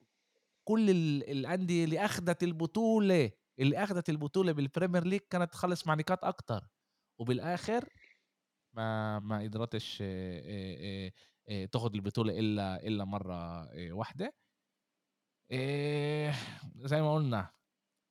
[0.64, 6.26] كل الأندية اللي أخذت البطولة اللي أخذت البطولة بال Premier League كانت تخلص مع نقاط
[6.26, 6.68] أكثر
[7.20, 7.90] وبالآخر
[8.74, 10.04] ما ما قدرتش
[11.72, 14.34] تاخد البطولة إلا إلا مرة واحدة.
[16.76, 17.52] زي ما قلنا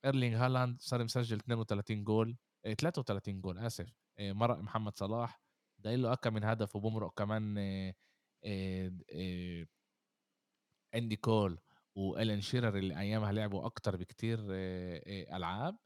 [0.04, 2.36] إيرلينج هالاند صار مسجل 32 جول
[2.78, 3.92] 33 جول آسف.
[4.20, 5.40] مرق محمد صلاح
[5.78, 7.58] ضل له أكا من هدف وبمرق كمان
[10.94, 11.58] أندي كول
[11.94, 14.38] وألان شيرر اللي أيامها لعبوا أكتر بكتير
[15.36, 15.76] ألعاب.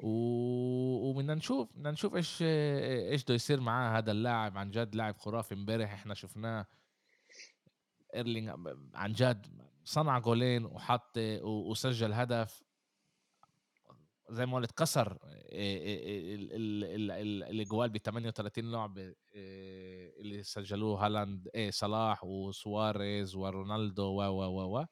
[0.00, 4.58] وبدنا نشوف بدنا نشوف إيش إيش بده يصير معاه هذا اللاعب.
[4.58, 5.92] عن جد لاعب خرافي امبارح.
[5.92, 6.66] إحنا شفناه
[8.14, 8.48] إيرلينج
[8.94, 9.46] عن جد
[9.84, 12.64] صنع جولين وحط وسجّل هدف.
[14.30, 15.38] زي ما قُلت كسر آآ
[16.34, 19.14] ال ال ال ال الأجوال ب38 لعبة آآ
[20.20, 24.84] اللي سجّلوه هالاند آآ صلاح وسواريز ورونالدو و، و، و، و.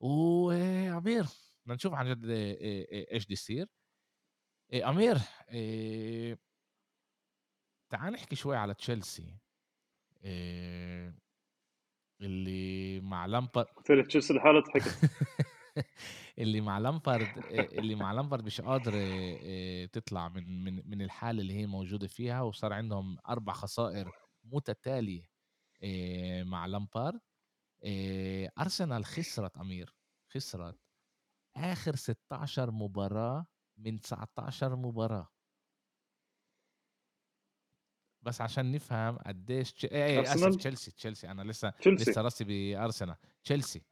[0.00, 1.24] وعمير
[1.66, 3.66] بدنا نشوف عن جد آآ إيش بده يصير.
[4.72, 5.16] آآ أمير
[5.50, 6.36] آآ
[7.90, 9.38] تعال نحكي شوي على تشيلسي
[12.20, 14.94] اللي مع لامبا قلت تشيلسي لحالها ضحكت
[16.38, 21.54] اللي مع لامبارد اللي مع لامبارد مش قادرة آآ تطلع من من من الحالة اللي
[21.54, 24.12] هي موجودة فيها، وصار عندهم 4 خسائر
[24.44, 25.28] متتالية
[25.84, 27.20] آآ مع لامبارد.
[27.86, 29.96] آآ أرسنال خسرت أمير،
[30.34, 30.78] خسرت
[31.56, 33.46] آخر 16 مباراة
[33.78, 35.28] من 19 مباراة.
[38.22, 42.44] بس عشان نفهم قديش تش آآ آسف أرسنال تشيلسي، تشيلسي أنا لسه تشيلسي لسه راسي
[42.44, 43.86] بأرسنال، تشيلسي.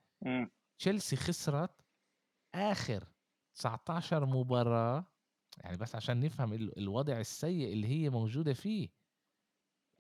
[0.79, 1.81] تشيلسي خسرت
[2.55, 3.15] آخر
[3.57, 5.07] 19 مباراة
[5.59, 8.91] يعني بس عشان نفهم ال الوضع السيء اللي هي موجودة فيه.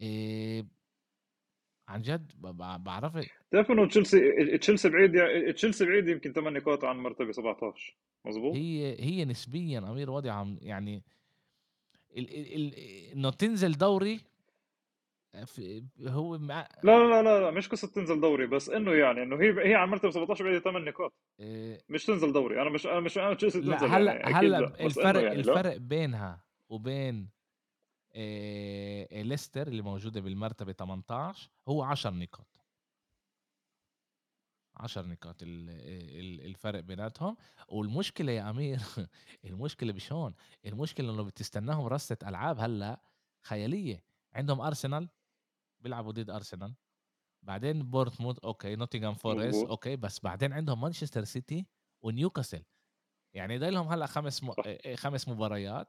[0.03, 0.69] آآ
[1.89, 3.18] عن جد ب ب باعرف
[3.51, 8.57] تعرف إنه تشيلسي تشيلسي بعيد يعني تشيلسي بعيد يمكن 8 نقاط عن مرتبة 17 مزبوط
[8.57, 11.03] هي هي نسبيًا أمير وضعها يعني
[12.16, 12.74] ال ال ال
[13.12, 14.20] إنه تنزل دوري
[15.47, 15.61] ف
[16.07, 19.37] هو مع لا لا لا لا لا، مش قصة تنزل دوري بس إنه يعني إنه
[19.37, 21.12] هي هي عن مرتبة 17 بعيد 8 نقاط.
[21.41, 22.62] آآ مش تنزل دوري.
[22.62, 25.53] أنا مش أنا مش أنا تشيلسي تنزل هلأ يعني لا إنه الفرق يعني لا.
[25.53, 27.28] الفرق بينها وبين
[29.23, 32.65] ليستر اللي موجودة بالمرتبة 18 هو 10 نقاط.
[34.77, 37.37] 10 نقاط ال ال الفرق بيناتهم،
[37.69, 38.79] والمشكلة يا أمير
[39.45, 40.35] المشكلة مش هون،
[40.67, 43.03] المشكلة إنه بتستناهم رصة ألعاب هلأ
[43.47, 44.05] خيالية،
[44.35, 45.09] عندهم أرسنال
[45.81, 46.75] بيلعبوا ضد أرسنال،
[47.43, 51.69] بعدين بورتموث أوكي، نوتنغهام فورست أوكي، بس بعدين عندهم مانشستر سيتي
[52.05, 52.65] ونيوكاسل،
[53.35, 54.53] يعني ضايل لهم هلأ 5 م
[54.97, 55.89] 5 مباريات.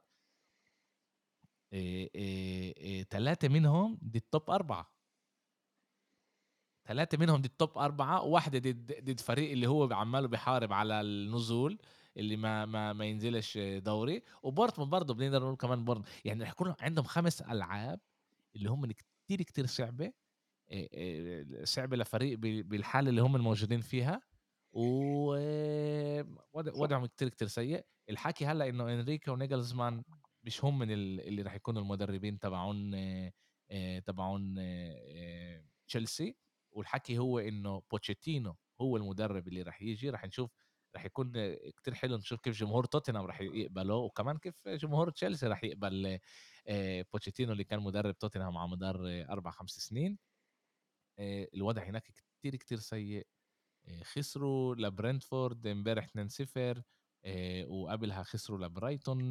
[3.10, 4.92] 3 منهم ضد top 4.
[6.84, 11.78] 3 منهم ضد top 4 وواحدة ضد ضد فريق اللي هو عمّاله بيحارب على النزول،
[12.16, 16.74] اللي ما ما ما ينزلش دوري، وبورتموند برضه بنقدر نقول كمان برضه، يعني رح يكون
[16.80, 18.00] عندهم 5 ألعاب
[18.56, 20.12] اللي هم كتير، كتير صعبة.
[21.64, 24.22] صعبة لفريق بالحالة اللي هم الموجودين فيها،
[24.72, 25.36] و
[26.54, 30.04] وضعهم كتير، كتير سيء، الحكي هلأ إنه إنريكي ونيجلزمان
[30.46, 32.90] مش هم من ال اللي رح يكونوا المدربين تبعون
[34.06, 34.54] تبعون
[35.86, 36.36] تشيلسي.
[36.72, 40.50] والحكي هو إنه بوتشيتينو هو المدرب اللي راح يجي راح نشوف
[40.94, 41.32] راح يكون
[41.76, 46.18] كتير حلو نشوف كيف جمهور توتنهام راح يقبله وكمان كيف جمهور تشيلسي راح يقبل
[47.12, 48.96] بوتشيتينو اللي كان مدرب توتنهام على مدار
[49.30, 50.18] أربع خمس سنين.
[51.54, 52.02] الوضع هناك
[52.38, 53.26] كتير كتير سيء.
[54.02, 56.82] خسروا لبرنتفورد امبارح 2-0
[57.68, 59.30] وقبلها خسروا لبرايتون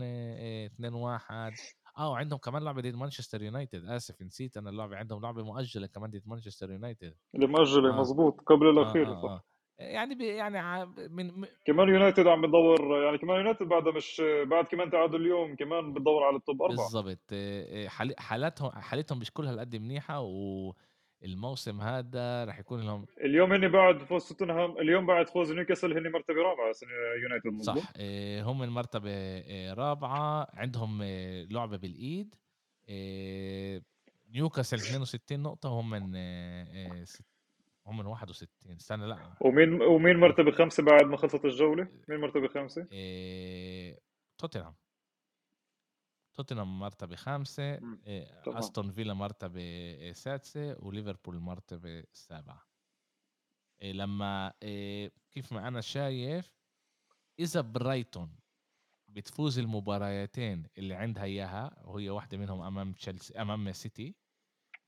[0.68, 1.54] 2-1
[1.98, 3.86] آه وعندهم كمان لعبة ضد مانشستر يونايتد.
[3.86, 4.96] آسف نسيت أنا اللعبة.
[4.98, 7.16] عندهم لعبة مؤجلة كمان ضد مانشستر يونايتد.
[7.36, 9.30] اللي مؤجله آه مزبوط قبل الاخيره آه صح.
[9.30, 9.43] آه.
[9.80, 14.89] يعني بي يعني من كمان يونايتد عم بدور يعني كمان يونايتد بعدها مش بعد كمان
[14.91, 16.78] تعادل اليوم كمان بتدور على التوب أربعة.
[16.78, 17.20] بالضبط.
[17.34, 20.20] آه، آه، حال- حالاتهم حالتهم مش كلها هالقد منيحة
[21.26, 26.09] والموسم هذا راح يكون لهم اليوم هني بعد فوز توتنهام اليوم بعد فوز نيوكاسل هني
[26.09, 26.89] مرتبة رابعة سنة
[27.23, 32.36] يونايتد مزبوط صح آه، هم من مرتبة آه، رابعة عندهم آه، لعبة بالإيد
[34.34, 36.15] نيوكاسل 62 نقطة وهم من
[37.88, 39.17] هم من 61 استنى لا.
[39.41, 43.97] ومين ومين مرتبة خمسة بعد ما خلصت الجولة؟ مين مرتبة خمسة؟ آه،
[44.38, 44.76] توتنهام.
[46.36, 47.80] توتنهام مرتبة خامسة
[48.48, 52.66] أستون فيلا مرتبة سادسة وليفربول مرتبة سابعة
[53.82, 54.54] لما
[55.32, 56.56] كيف ما أنا شايف
[57.40, 58.36] إذا برايتون
[59.08, 64.16] بتفوز المباريتين اللي عندها إياها وهي واحدة منهم أمام تشيلسي أمام سيتي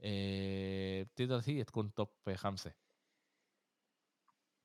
[0.02, 2.74] آه، بتقدر هي تكون top خمسة.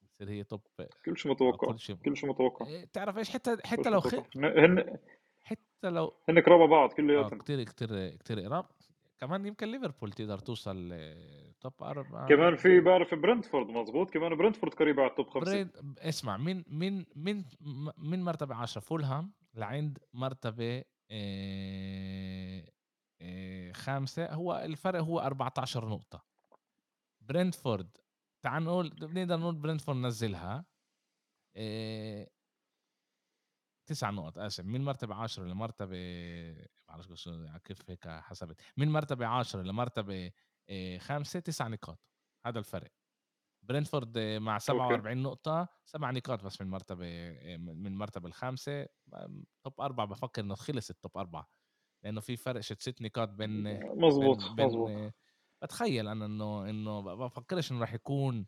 [0.03, 0.61] بتصير هي top
[1.05, 2.66] كل شيء متوقع كل شيء متوقع.
[2.66, 4.14] آه، تعرف إيش؟ حتى حتى لو خ...
[4.37, 4.99] هن
[5.45, 8.66] حتى لو هن قرابة بعض كلياتهم كتير كتير كتير قراب
[9.18, 14.74] كمان يمكن ليفربول تقدر توصل آه، top كمان أربعة في بعرف برنتفورد مزبوط كمان برنتفورد
[14.74, 15.68] قريبة على ال top خمسة بريد
[15.99, 17.45] اسمع من من من
[17.99, 22.64] من مرتبة 10 فولهام لعند مرتبة آه،
[23.22, 24.32] آه، خامسة.
[24.32, 26.24] هو الفرق هو 14 نقطة.
[27.20, 27.97] برنتفورد
[28.43, 30.64] تعال نقول بنقدر نقول برنتفورد نزلها.
[31.57, 32.28] آه،
[33.93, 34.64] تسع نقط آسف.
[34.64, 35.97] من مرتبة 10 لمرتبة
[36.88, 37.28] بعرفش
[37.64, 38.61] كيف هيك حسبت.
[38.76, 40.30] من مرتبة 10 لمرتبة
[40.70, 41.99] آه، خامسة تسع نقاط.
[42.47, 42.90] هذا الفرق.
[43.62, 45.28] برنتفورد مع 47 أوكي.
[45.28, 47.07] نقطة سبع نقاط بس من المرتبة
[47.57, 48.86] من المرتبة الخامسة.
[49.64, 51.49] top أربعة بفكر إنه خلص ال top أربعة.
[52.05, 55.12] لأنه في فرق ست نقاط بين مظبوط مزبوط.
[55.62, 58.47] بتخيل أنا إنه إنه بفكرش إنه راح يكون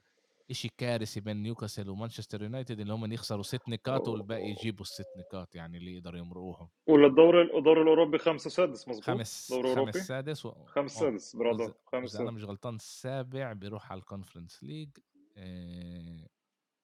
[0.50, 5.54] إشي كارثي بين نيوكاسل ومانشستر يونايتد اللي هم يخسروا ست نقاط والباقي يجيبوا الست نقاط
[5.54, 6.68] يعني اللي يقدروا يمرقوهم.
[6.86, 10.64] ولا الدوري الدوري الأوروبي خمسة سادس مظبوط؟ خمس دوري أوروبي؟ خمس سادس و...
[10.64, 14.88] خمس سادس برافو خمس سادس أنا مش غلطان السابع بيروح على ال Conference League
[15.36, 16.28] إيه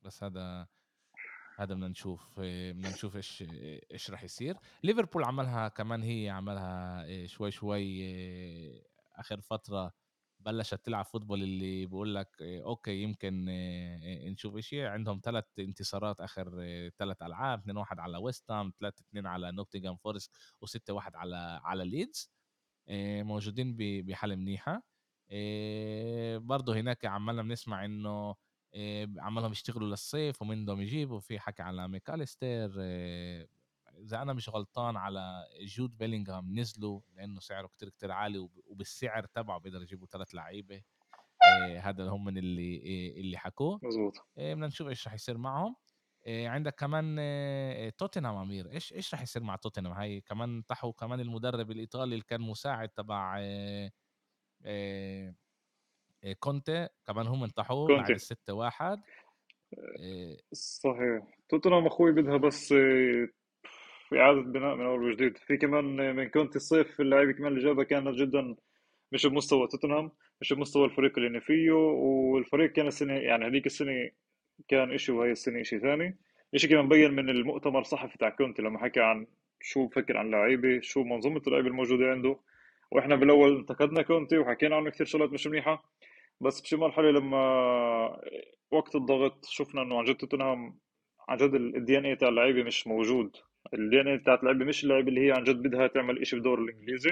[0.03, 0.67] بس هذا
[1.57, 3.45] هذا بدنا نشوف بدنا نشوف إيش
[3.93, 4.57] إيش راح يصير.
[4.83, 8.83] ليفربول عملها كمان هي عملها إيه شوي شوي إيه
[9.17, 9.93] آخر فترة
[10.41, 13.45] بلشت تلعب football اللي بقول لك okay يمكن
[14.33, 16.51] نشوف شيء عندهم ثلاث انتصارات آخر
[16.99, 21.61] ثلاث ألعاب 2 1 على ويست هام 3 2 على نوتنغهام فورست و6 1 على
[21.65, 22.31] على ليدز
[23.23, 24.83] موجودين بحالة منيحة.
[26.47, 28.35] برضه هناك عمالنا بنسمع إنه
[29.19, 32.71] عمالهم يشتغلوا للصيف ومنهم يجيبوا في حكي على ماكاليستر
[33.99, 39.59] إذا أنا مش غلطان على جود بيلينغهام نزلوا لأنه سعره كتير كتير عالي وبالسعر تبعه
[39.59, 40.83] بيقدر يجيبوا ثلاث لعيبة
[41.45, 43.81] إيه هذا هم من اللي إيه اللي حكوه.
[43.83, 44.13] مظبوط.
[44.39, 45.77] إيه بدنا نشوف إيش رح يصير معهم.
[46.27, 47.17] عندك كمان
[47.99, 48.71] توتنهام أمير.
[48.71, 52.89] إيش إيش رح يصير مع توتنهام؟ هاي كمان طحّوا كمان المدرب الإيطالي اللي كان مساعد
[52.89, 53.41] تبع
[56.41, 56.89] كونتي.
[57.07, 59.03] كمان هم انطحوا بعد الستة واحد.
[59.99, 61.39] إيه صحيح.
[61.49, 62.75] توتنهام أخوي بدها بس
[64.11, 65.39] في إعادة بناء من أول وجديد.
[65.39, 68.57] في كمان من كونتي الصيف اللعيبة كمان اللي جابها كانت جدا
[69.13, 74.11] مش بمستوى توتنهام مش بمستوى الفريق اللي فيه والفريق كان السنة يعني هذيك السنة
[74.69, 76.19] كان إشي وهي السنة إشي ثاني.
[76.55, 79.27] إشي كمان مبين من المؤتمر الصحفي تاع كونتي لما حكى عن
[79.61, 82.37] شو بفكر عن لعيبة شو منظومة اللعيبة الموجودة عنده.
[82.91, 85.85] وإحنا بالأول انتقدنا كونتي وحكينا عنه كثير شغلات مش منيحة.
[86.41, 87.41] بس بشي مرحلة لما
[88.71, 90.79] وقت الضغط شفنا إنه عن جد توتنهام
[91.29, 93.37] عن جد ال DNA تاع اللعيبة مش موجود.
[93.75, 97.11] اي بتاعت اللعبه مش اللعبه اللي هي عن جد بدها تعمل شيء بالدوري الإنجليزي.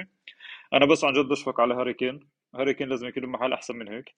[0.73, 2.29] أنا بس عن جد بشفق على هاري كين.
[2.55, 4.15] هاري كين لازم يكون محل أحسن من هيك.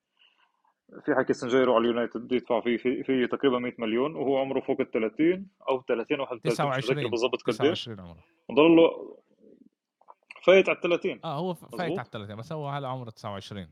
[1.05, 4.59] في حكي إنه جيرو على اليونايتد يدفع فيه في, في تقريبا 100 مليون وهو عمره
[4.59, 7.89] فوق ال 30 أو 30 أو 31 مش متذكر بالضبط قديش.
[8.51, 9.17] ضل له
[10.43, 13.67] فايت على ال 30 آه هو فايت على ال 30 بس هو هلا عمره 29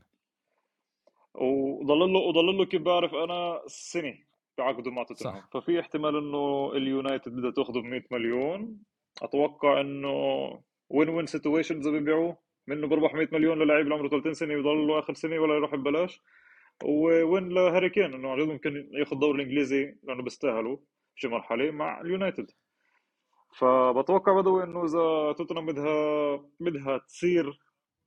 [1.34, 4.18] وضل له وضل له كيف بعرف أنا سنة.
[4.58, 8.78] بعقده مع توتنهام ففي احتمال إنه اليونايتد بدها تاخذه ب 100 مليون.
[9.22, 10.10] أتوقع إنه
[10.88, 12.36] win win situation اذا بيبيعوه
[12.66, 15.74] منه بربح 100 مليون للاعب اللي عمره 30 سنة يضل له آخر سنة ولا يروح
[15.74, 16.22] ببلاش.
[16.84, 20.76] وين لهاري كين إنه عن ممكن ياخذ الدوري الإنجليزي لأنه بيستاهلوا
[21.16, 22.50] في مرحله مع اليونايتد.
[23.58, 27.60] فبتوقع بدوي إنه إذا توتنهام بدها بدها تصير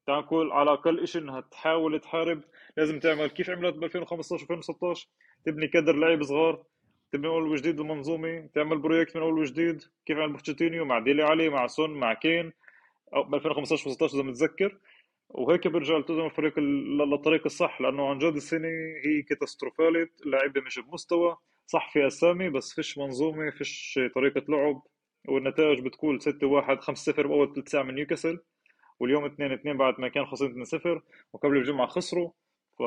[0.08, 2.42] تاكل على أقل شيء إنها تحاول تحارب.
[2.78, 5.08] لازم تعمل كيف عملت ب 2015 2016
[5.46, 6.64] تبني كادر لعيب صغار
[7.12, 11.50] تبني أول وجديد المنظومة تعمل project من أول وجديد كيف عمل بوتشيتينو مع ديلي علي
[11.50, 12.54] مع سون مع كين.
[13.14, 14.78] ب 2015 16 اذا متذكر
[15.30, 18.68] وهيك بيرجع توتنهام الفريق للطريق الصح لأنه عن جد السنة
[19.06, 20.08] هي קטסטרופלי.
[20.26, 21.38] اللعيبه مش بمستوى
[21.68, 24.82] صح في أسامي بس فيش منظومة فيش طريقة لعب.
[25.28, 28.40] والنتائج بتقول 6 1 5 0 بأول ثلاث ساعات من نيوكاسل.
[29.04, 32.32] واليوم 2 2 بعد ما كان خسرين 2 0 وقبل الجمعة خسروا
[32.80, 32.82] ف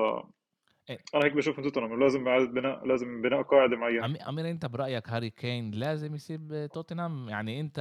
[0.91, 0.99] إيه.
[1.14, 4.29] أنا هيك بشوف توتنهام لازم اعاده بناء لازم بناء قاعدة معينة.
[4.29, 7.81] امير أنت برأيك هاري كين لازم يسيب توتنهام يعني أنت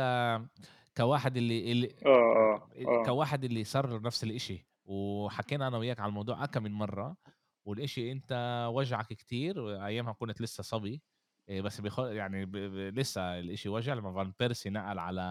[0.97, 3.03] كواحد اللي اللي آه آه آه.
[3.03, 4.65] كواحد اللي صار نفس الإشي.
[4.85, 7.17] وحكينا أنا وياك على الموضوع اكم من مرة
[7.65, 8.31] والإشي أنت
[8.73, 11.01] وجعك كتير أيامها كنت لسه صبي.
[11.49, 11.99] إيه، بس بيخ...
[11.99, 12.51] يعني ب...
[12.51, 12.99] ب...
[12.99, 15.21] لسه الإشي وجع لما فان بيرسي نقل على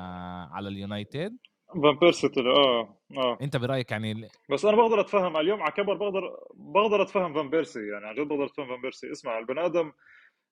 [0.50, 1.38] على اليونايتد.
[1.82, 3.38] فان بيرسي آه آه.
[3.42, 7.88] أنت برأيك يعني بس أنا بقدر أتفهم اليوم على كبر بقدر بقدر أتفهم فان بيرسي
[7.88, 9.92] يعني عن جد بقدر أتفهم فان بيرسي اسمع البني آدم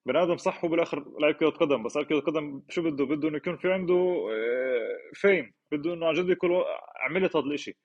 [0.05, 3.27] بني آدم صح هو بالاخر لعيب كرة قدم بس لعيب كرة قدم شو بده؟ بده
[3.29, 4.23] إنه يكون في عنده
[5.13, 6.51] fame آه، بده إنه عن جد يكون
[7.09, 7.75] عملت هذا الشيء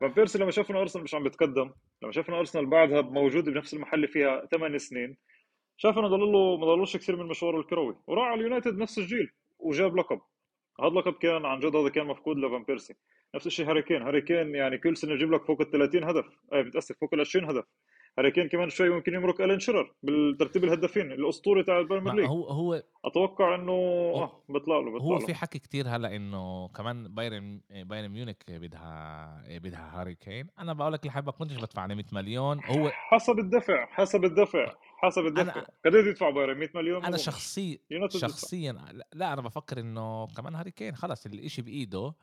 [0.00, 1.70] فان بيرسي لما شافنا أرسنال مش عم بيتقدم
[2.02, 5.16] لما شافنا أرسنال بعدها موجود بنفس المحل اللي فيها ثمان سنين
[5.76, 9.30] شاف انه ضل له ما ضلوش كثير من مشواره الكروي وراح على اليونايتد نفس الجيل
[9.58, 10.20] وجاب لقب.
[10.80, 12.94] هذا اللقب كان عن جد هذا كان مفقود لفان بيرسي.
[13.34, 14.02] نفس الشيء هاري كين.
[14.02, 16.24] هاري كين يعني كل سنة يجيب لك فوق ال 30 هدف.
[16.52, 17.64] أي متاسف فوق ال 20 هدف.
[18.18, 22.26] هاري كين كمان شوي ممكن يمرق ألان شيرر بالترتيب الهدافين الأسطوري تاع البريمير ليج.
[22.26, 27.14] هو هو أتوقع إنه آه بيطلع له بيطلع هو في حكي كتير هلا إنه كمان
[27.14, 32.04] بايرن بايرن ميونخ بدها بدها هاري كين أنا بقول لك لحد ما كنتش بدفع 100
[32.12, 32.60] مليون.
[32.64, 35.52] هو حسب الدفع حسب الدفع حسب الدفع.
[35.52, 38.76] أنا قديش يدفع بايرن؟ 100 مليون أنا شخصي شخصيا
[39.12, 42.14] لا أنا بفكر إنه كمان هاري كين خلص الإشي بإيده.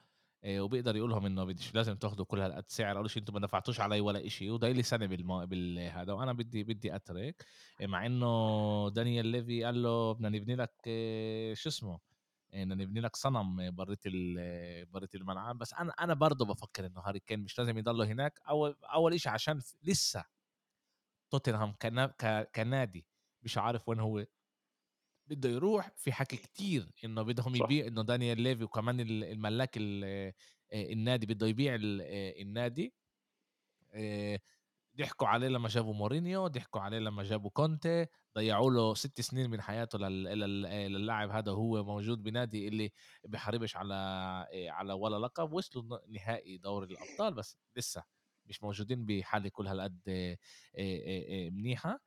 [0.46, 4.02] وبيقدر يقول لهم إنه بديش لازم تاخذوا كل هالقد سعر قالوا أنتم ما دفعتوش علي
[4.02, 5.46] ولا إشي وده لي سنة بالمو...
[5.46, 7.46] بالهذا وأنا بدي بدي أترك.
[7.82, 12.00] إيه، مع إنه دانيال ليفي قال له بدنا نبني لك إيه، شو اسمه؟
[12.54, 14.08] بدنا نبني لك صنم بريت
[14.94, 15.58] بريت الملعب.
[15.58, 18.40] بس أنا أنا برضه بفكر إنه هاري كين مش لازم يضله هناك.
[18.50, 20.26] أول أول شيء عشان لسه
[21.32, 21.76] توتنهام
[22.56, 23.06] كنادي
[23.44, 24.26] مش عارف وين هو.
[25.28, 29.78] بده يروح في حكي كتير إنه بدهم يبيع إنه دانيال ليفي وكمان الملاك
[30.74, 31.78] النادي بده يبيع
[32.42, 32.94] النادي.
[34.98, 38.06] ضحكوا عليه لما جابوا مورينيو ضحكوا عليه لما جابوا كونتي
[38.38, 42.92] ضيعوا له ست سنين من حياته للاعب هذا هو موجود بنادي اللي
[43.24, 43.94] بحاربش على
[44.70, 45.54] على ولا لقب.
[45.54, 48.04] وصلوا نهائي دوري الأبطال بس لسه
[48.46, 50.00] مش موجودين بحالة كل هالقد
[51.52, 52.00] منيحة.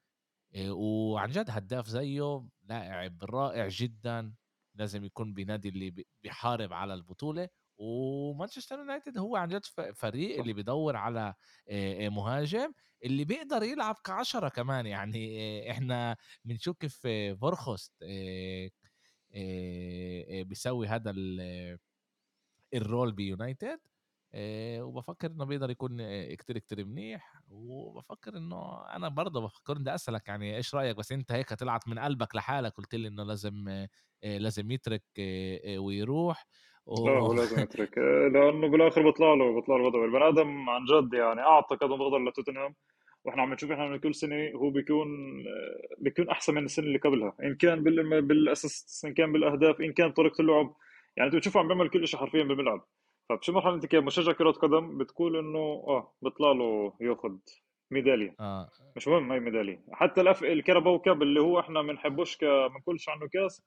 [0.71, 4.35] وعن جد هداف زيه لاعب رائع جدا
[4.75, 10.97] لازم يكون بنادي اللي بيحارب على البطولة ومانشستر يونايتد هو عن جد فريق اللي بيدور
[10.97, 11.35] على
[12.11, 12.73] مهاجم
[13.05, 17.93] اللي بيقدر يلعب كعشرة كمان يعني إحنا بنشوف في فورخوست
[20.45, 21.15] بيسوي هذا
[22.75, 23.81] ال role بيونايتد.
[24.81, 25.97] وبفكر إنه بيقدر يكون
[26.35, 31.33] كتير كتير منيح وبفكر إنه أنا برضه بفكر بدي أسألك يعني إيش رأيك؟ بس أنت
[31.33, 33.87] هيك طلعت من قلبك لحالك قلت لي إنه لازم
[34.23, 35.05] لازم يترك
[35.79, 36.47] ويروح
[36.87, 37.09] و...
[37.09, 37.99] لا هو لازم يترك
[38.33, 42.29] لأنه بالآخر بيطلع له بيطلع له وضع البني آدم عن جد يعني اعطى قدم بغضر
[42.29, 42.75] لتوتنهام
[43.25, 45.09] وإحنا عم نشوف إحنا من كل سنة هو بيكون
[45.99, 47.37] بيكون أحسن من السنة اللي قبلها.
[47.43, 47.83] إن كان
[48.27, 50.75] بالاسيست إن كان بالأهداف إن كان طريقة اللعب
[51.17, 52.85] يعني انت بتشوفه عم بيعمل كل شيء حرفيا بالملعب.
[53.29, 57.37] فبشو مرحلة انت كمشجع كرة قدم؟ بتقول إنه آه بيطلع له ياخذ
[57.91, 58.35] ميدالية.
[58.41, 58.71] آه.
[58.97, 59.85] مش مهم هاي ميدالية.
[59.93, 60.45] حتى الأف...
[60.45, 62.45] الكرباو كاب اللي هو إحنا ما بنحبوش ك...
[62.45, 63.63] ما بنقولش عنه كاس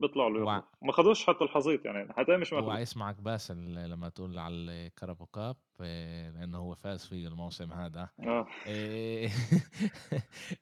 [0.00, 2.12] بيطلع له ياخذ ما خدوش حتى الحظيط يعني.
[2.12, 7.28] حتى مش هو يسمعك باسل لما تقول على الكربو كاب آه، لأنه هو فاز فيه
[7.28, 8.08] الموسم هذا.
[8.20, 8.46] آه.
[8.66, 9.30] إيه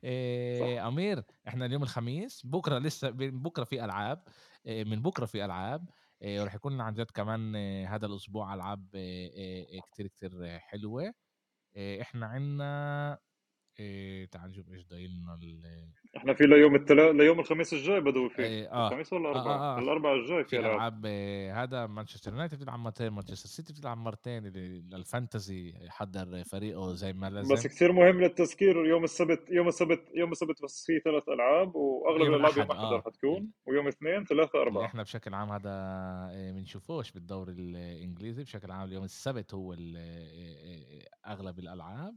[0.04, 4.22] إيه أمير إحنا اليوم الخميس بكرة لسه بكرة في ألعاب
[4.66, 5.88] إيه من بكرة في ألعاب.
[6.24, 11.14] ورح يكون عن جد كمان إيه هذا الأسبوع ألعاب إيه كتير كتير حلوة.
[11.78, 13.18] إحنا عندنا
[13.80, 15.38] إيه تعال نشوف إيش ضايلنا
[16.16, 18.86] إحنا في ليوم الثلاث ليوم الخميس الجاي بدو في إيه آه.
[18.86, 19.78] الخميس ولا الاربعاء؟ آه آه.
[19.78, 24.42] الأربعاء الجاي في ألعاب إيه هذا مانشستر يونايتد بتلعب مرتين مانشستر سيتي بتلعب مرتين
[24.92, 30.32] للفانتزي يحضر فريقه زي ما لازم بس كثير مهم للتذكير يوم السبت يوم السبت يوم
[30.32, 34.84] السبت بس في ثلاث ألعاب وأغلب الألعاب يوم أحد رح تكون ويوم اثنين ثلاثة أربعة
[34.84, 41.58] إحنا بشكل عام هذا بنشوفوش إيه، بالدوري الإنجليزي بشكل عام اليوم السبت هو إيه، أغلب
[41.58, 42.16] الألعاب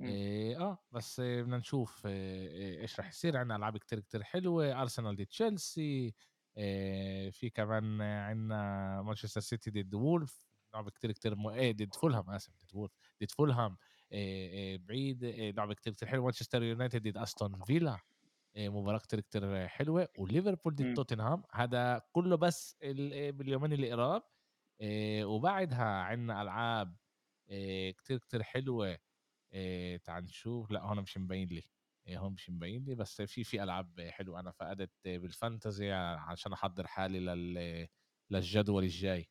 [0.00, 3.36] إيه آه بس بدنا نشوف إيه إيش رح يصير.
[3.36, 4.80] عندنا ألعاب كتير كتير حلوة.
[4.82, 6.14] ارسنال ضد تشيلسي
[6.56, 11.46] إيه في كمان عندنا مانشستر سيتي ضد وولف لعبة كتير كتير م...
[11.48, 12.92] إيه ضد فولهام آسف ضد وولف
[13.22, 13.76] ضد فولهام
[14.12, 15.24] إيه إيه بعيد.
[15.24, 16.24] إيه لعبة كتير كتير حلوة.
[16.24, 17.98] مانشستر يونايتد ضد استون فيلا
[18.56, 20.08] إيه مباراة كتير كتير حلوة.
[20.18, 24.22] وليفربول ضد توتنهام هذا كله بس باليومين اللي قراب.
[24.80, 26.96] إيه وبعدها عندنا ألعاب
[27.50, 28.98] إيه كتير كتير حلوة.
[29.56, 30.70] إيه تعال نشوف.
[30.70, 31.62] لأ هون مش مبين لي
[32.06, 36.86] إيه هون مش مبين لي بس في في ألعاب حلوة أنا فقدت بالفانتزي عشان أحضر
[36.86, 37.88] حالي لل
[38.30, 39.28] للجدول الجاي.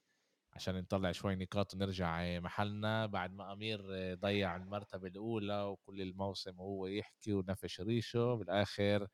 [0.54, 3.06] عشان نطلع شوي نقاط ونرجع محلنا.
[3.06, 3.82] بعد ما أمير
[4.14, 9.08] ضيع المرتبة الأولى وكل الموسم وهو يحكي ونفش ريشه بالآخر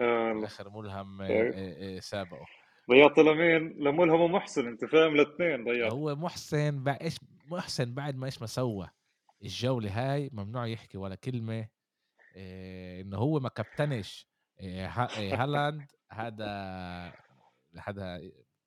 [0.00, 2.00] آه بالاخر ملهم طيب.
[2.00, 2.46] سابقه.
[2.90, 5.92] ضيعت لمين؟ لملهم ومحسن أنت فاهم؟ الاثنين ضيعت.
[5.92, 8.90] هو محسن إيش محسن بعد ما إيش ما سوى.
[9.42, 11.68] الجوله هاي ممنوع يحكي ولا كلمة
[12.36, 14.26] إيه إنه هو ما كابتنش
[14.60, 17.12] إيه هالاند هذا
[17.78, 18.20] هذا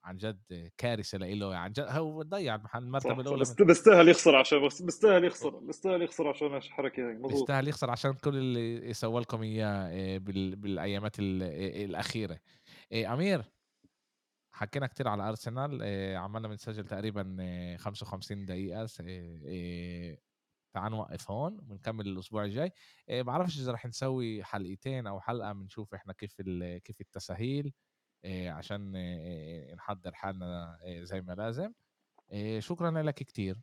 [0.03, 5.49] عن جد كارثة لإله عن جد هو ضيع المرتبه الأولى بيستاهل يخسر عشان بيستاهل يخسر
[5.59, 11.15] بيستاهل يخسر عشان حركة هيك مضبوط بيستاهل يخسر عشان كل اللي سوى لكم إياه بالأيامات
[11.19, 12.39] الأخيرة.
[12.93, 13.43] أمير
[14.51, 15.84] حكينا كتير على أرسنال
[16.15, 17.38] عملنا بنسجل تقريبا
[17.80, 18.88] 55 دقيقة
[20.74, 22.71] تعال نوقف هون ونكمل الأسبوع الجاي.
[23.09, 26.41] ما بعرفش إذا رح نسوي حلقتين أو حلقة بنشوف إحنا كيف
[26.86, 27.74] كيف التساهيل
[28.47, 28.91] عشان
[29.76, 31.74] نحضر حالنا زي ما لازم.
[32.59, 33.61] شكرا لك كتير.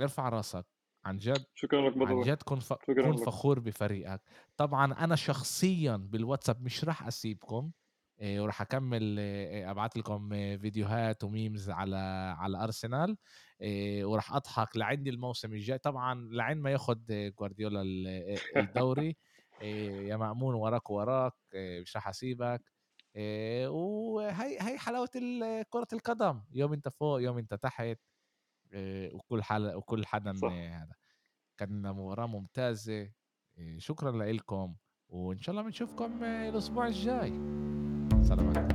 [0.00, 0.66] ارفع راسك.
[1.04, 4.22] عن جد شكرا لك عن بدوي جد كن ف كن فخور بفريقك.
[4.56, 7.81] طبعًا أنا شخصيًا بالواتساب مش راح أسيبكم، آآ
[8.22, 11.96] وراح أكمّل آآ أبعت لكم فيديوهات وmemes على
[12.38, 13.16] على أرسنال،
[13.62, 17.04] آآ وراح أضحك لعند الموسم الجاي، طبعًا لعند ما ياخد
[17.38, 17.82] جوارديولا
[18.56, 19.16] الدوري،
[20.08, 22.72] يا مأمون وراك، وراك، مش راح أسيبك،
[23.16, 27.98] آآ وهي هي حلاوة ال كرة القدم، يوم أنت فوق، يوم أنت تحت،
[29.12, 30.94] وكل حل وكل حدًا هذا.
[31.58, 33.02] كان مباراة ممتازة،
[33.58, 34.76] آآ شكرًا لإلكم،
[35.08, 37.32] وإن شاء الله بنشوفكم الأسبوع الجاي،
[38.32, 38.71] hasta la próxima.